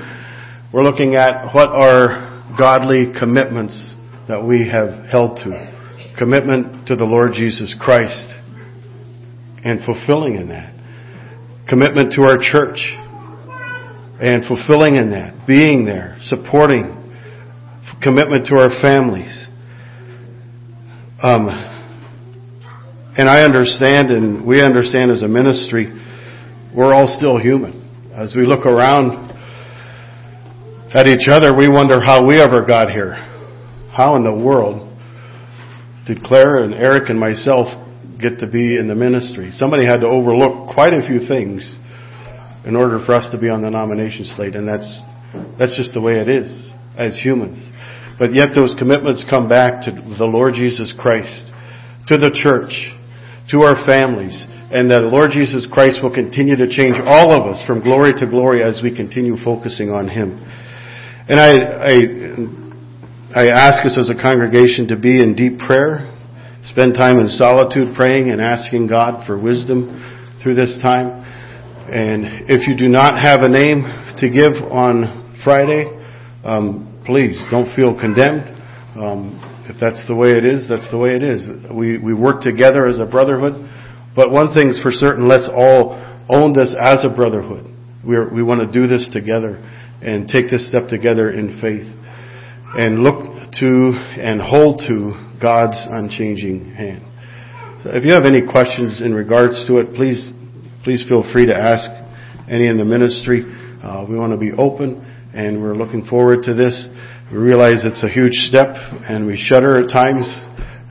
we're 0.72 0.84
looking 0.84 1.14
at 1.14 1.52
what 1.54 1.68
are 1.68 2.28
godly 2.58 3.12
commitments 3.18 3.76
that 4.30 4.46
we 4.46 4.70
have 4.70 5.10
held 5.10 5.36
to. 5.42 5.50
Commitment 6.16 6.86
to 6.86 6.94
the 6.94 7.04
Lord 7.04 7.32
Jesus 7.34 7.74
Christ 7.80 8.30
and 9.64 9.84
fulfilling 9.84 10.36
in 10.36 10.48
that. 10.50 10.70
Commitment 11.68 12.12
to 12.12 12.22
our 12.22 12.38
church 12.38 12.78
and 14.22 14.46
fulfilling 14.46 14.94
in 14.94 15.10
that. 15.10 15.48
Being 15.48 15.84
there, 15.84 16.16
supporting. 16.22 16.94
Commitment 18.00 18.46
to 18.46 18.54
our 18.54 18.70
families. 18.80 19.34
Um, 21.26 21.50
and 23.18 23.28
I 23.28 23.42
understand 23.42 24.10
and 24.10 24.46
we 24.46 24.62
understand 24.62 25.10
as 25.10 25.22
a 25.22 25.28
ministry, 25.28 25.90
we're 26.72 26.94
all 26.94 27.12
still 27.18 27.36
human. 27.36 27.82
As 28.14 28.36
we 28.36 28.46
look 28.46 28.64
around 28.64 29.28
at 30.94 31.08
each 31.08 31.26
other, 31.28 31.50
we 31.52 31.68
wonder 31.68 32.00
how 32.00 32.24
we 32.24 32.40
ever 32.40 32.64
got 32.64 32.90
here. 32.90 33.26
How 34.00 34.16
in 34.16 34.24
the 34.24 34.32
world 34.32 34.80
did 36.08 36.24
Claire 36.24 36.64
and 36.64 36.72
Eric 36.72 37.10
and 37.10 37.20
myself 37.20 37.68
get 38.16 38.40
to 38.40 38.48
be 38.48 38.80
in 38.80 38.88
the 38.88 38.96
ministry? 38.96 39.52
Somebody 39.52 39.84
had 39.84 40.00
to 40.00 40.08
overlook 40.08 40.72
quite 40.72 40.96
a 40.96 41.04
few 41.04 41.28
things 41.28 41.60
in 42.64 42.80
order 42.80 43.04
for 43.04 43.12
us 43.12 43.28
to 43.32 43.36
be 43.36 43.52
on 43.52 43.60
the 43.60 43.68
nomination 43.68 44.24
slate, 44.32 44.56
and 44.56 44.64
that's, 44.64 44.88
that's 45.60 45.76
just 45.76 45.92
the 45.92 46.00
way 46.00 46.16
it 46.16 46.32
is 46.32 46.48
as 46.96 47.20
humans. 47.20 47.60
But 48.16 48.32
yet 48.32 48.56
those 48.56 48.72
commitments 48.80 49.20
come 49.28 49.52
back 49.52 49.84
to 49.84 49.92
the 49.92 50.24
Lord 50.24 50.56
Jesus 50.56 50.96
Christ, 50.96 51.52
to 52.08 52.16
the 52.16 52.32
church, 52.40 52.72
to 53.52 53.68
our 53.68 53.84
families, 53.84 54.32
and 54.72 54.88
that 54.88 55.04
the 55.04 55.12
Lord 55.12 55.28
Jesus 55.28 55.68
Christ 55.68 56.00
will 56.00 56.16
continue 56.16 56.56
to 56.56 56.72
change 56.72 56.96
all 57.04 57.36
of 57.36 57.44
us 57.52 57.60
from 57.68 57.84
glory 57.84 58.16
to 58.16 58.24
glory 58.24 58.64
as 58.64 58.80
we 58.82 58.96
continue 58.96 59.36
focusing 59.44 59.92
on 59.92 60.08
Him. 60.08 60.40
And 61.28 61.36
I, 61.36 61.52
I, 61.84 62.69
I 63.30 63.46
ask 63.46 63.86
us 63.86 63.96
as 63.96 64.10
a 64.10 64.20
congregation 64.20 64.88
to 64.88 64.96
be 64.96 65.22
in 65.22 65.36
deep 65.36 65.60
prayer, 65.60 66.02
spend 66.66 66.94
time 66.94 67.20
in 67.20 67.28
solitude 67.28 67.94
praying 67.94 68.28
and 68.28 68.40
asking 68.40 68.88
God 68.88 69.24
for 69.24 69.38
wisdom 69.38 69.86
through 70.42 70.56
this 70.56 70.76
time. 70.82 71.22
And 71.86 72.50
if 72.50 72.66
you 72.66 72.76
do 72.76 72.90
not 72.90 73.14
have 73.14 73.42
a 73.42 73.48
name 73.48 73.86
to 74.18 74.26
give 74.26 74.66
on 74.66 75.38
Friday, 75.44 75.86
um, 76.42 77.04
please 77.06 77.38
don't 77.52 77.70
feel 77.76 77.94
condemned. 77.94 78.50
Um, 78.98 79.38
if 79.70 79.78
that's 79.78 80.04
the 80.08 80.16
way 80.16 80.30
it 80.30 80.44
is, 80.44 80.66
that's 80.68 80.90
the 80.90 80.98
way 80.98 81.14
it 81.14 81.22
is. 81.22 81.46
We, 81.70 81.98
we 81.98 82.12
work 82.12 82.42
together 82.42 82.88
as 82.88 82.98
a 82.98 83.06
brotherhood. 83.06 83.62
But 84.16 84.32
one 84.32 84.52
thing's 84.52 84.82
for 84.82 84.90
certain, 84.90 85.28
let's 85.28 85.46
all 85.46 85.94
own 86.28 86.52
this 86.52 86.74
as 86.82 87.06
a 87.06 87.14
brotherhood. 87.14 87.70
We're, 88.04 88.26
we 88.34 88.42
want 88.42 88.66
to 88.66 88.74
do 88.74 88.88
this 88.88 89.08
together 89.12 89.62
and 90.02 90.26
take 90.26 90.50
this 90.50 90.66
step 90.66 90.90
together 90.90 91.30
in 91.30 91.60
faith 91.62 91.86
and 92.76 93.00
look 93.00 93.50
to 93.58 93.92
and 94.18 94.40
hold 94.40 94.80
to 94.86 95.12
God's 95.40 95.78
unchanging 95.90 96.72
hand. 96.72 97.02
So 97.82 97.90
if 97.96 98.04
you 98.04 98.12
have 98.12 98.24
any 98.24 98.46
questions 98.46 99.00
in 99.02 99.14
regards 99.14 99.66
to 99.66 99.78
it, 99.78 99.94
please, 99.94 100.32
please 100.84 101.04
feel 101.08 101.24
free 101.32 101.46
to 101.46 101.56
ask 101.56 101.88
any 102.48 102.68
in 102.68 102.76
the 102.76 102.84
ministry. 102.84 103.42
Uh, 103.82 104.06
we 104.08 104.16
want 104.16 104.32
to 104.32 104.38
be 104.38 104.52
open 104.52 105.00
and 105.34 105.62
we're 105.62 105.74
looking 105.74 106.04
forward 106.04 106.42
to 106.44 106.54
this. 106.54 106.88
We 107.32 107.38
realize 107.38 107.84
it's 107.84 108.04
a 108.04 108.08
huge 108.08 108.34
step 108.52 108.68
and 109.08 109.26
we 109.26 109.36
shudder 109.36 109.82
at 109.82 109.90
times 109.90 110.28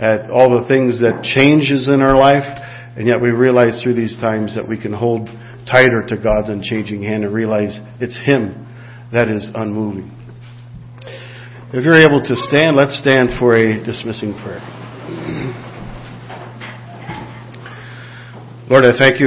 at 0.02 0.32
all 0.32 0.60
the 0.60 0.68
things 0.68 1.00
that 1.02 1.22
changes 1.24 1.88
in 1.88 2.02
our 2.02 2.18
life. 2.18 2.48
And 2.98 3.08
yet 3.08 3.22
we 3.22 3.30
realize 3.30 3.84
through 3.84 3.96
these 3.96 4.18
times 4.20 4.56
that 4.56 4.68
we 4.68 4.82
can 4.82 4.92
hold 4.92 5.30
tighter 5.70 6.04
to 6.08 6.18
God's 6.18 6.50
unchanging 6.50 7.04
hand 7.04 7.24
and 7.24 7.34
realize 7.34 7.80
it's 8.02 8.18
Him 8.26 8.66
that 9.14 9.30
is 9.30 9.50
unmoving. 9.54 10.19
If 11.72 11.86
you're 11.86 12.02
able 12.02 12.20
to 12.20 12.36
stand, 12.36 12.76
let's 12.76 12.98
stand 12.98 13.38
for 13.38 13.56
a 13.56 13.78
dismissing 13.86 14.34
prayer. 14.42 14.58
Lord, 18.70 18.86
I 18.86 18.98
thank 18.98 19.14
you 19.14 19.18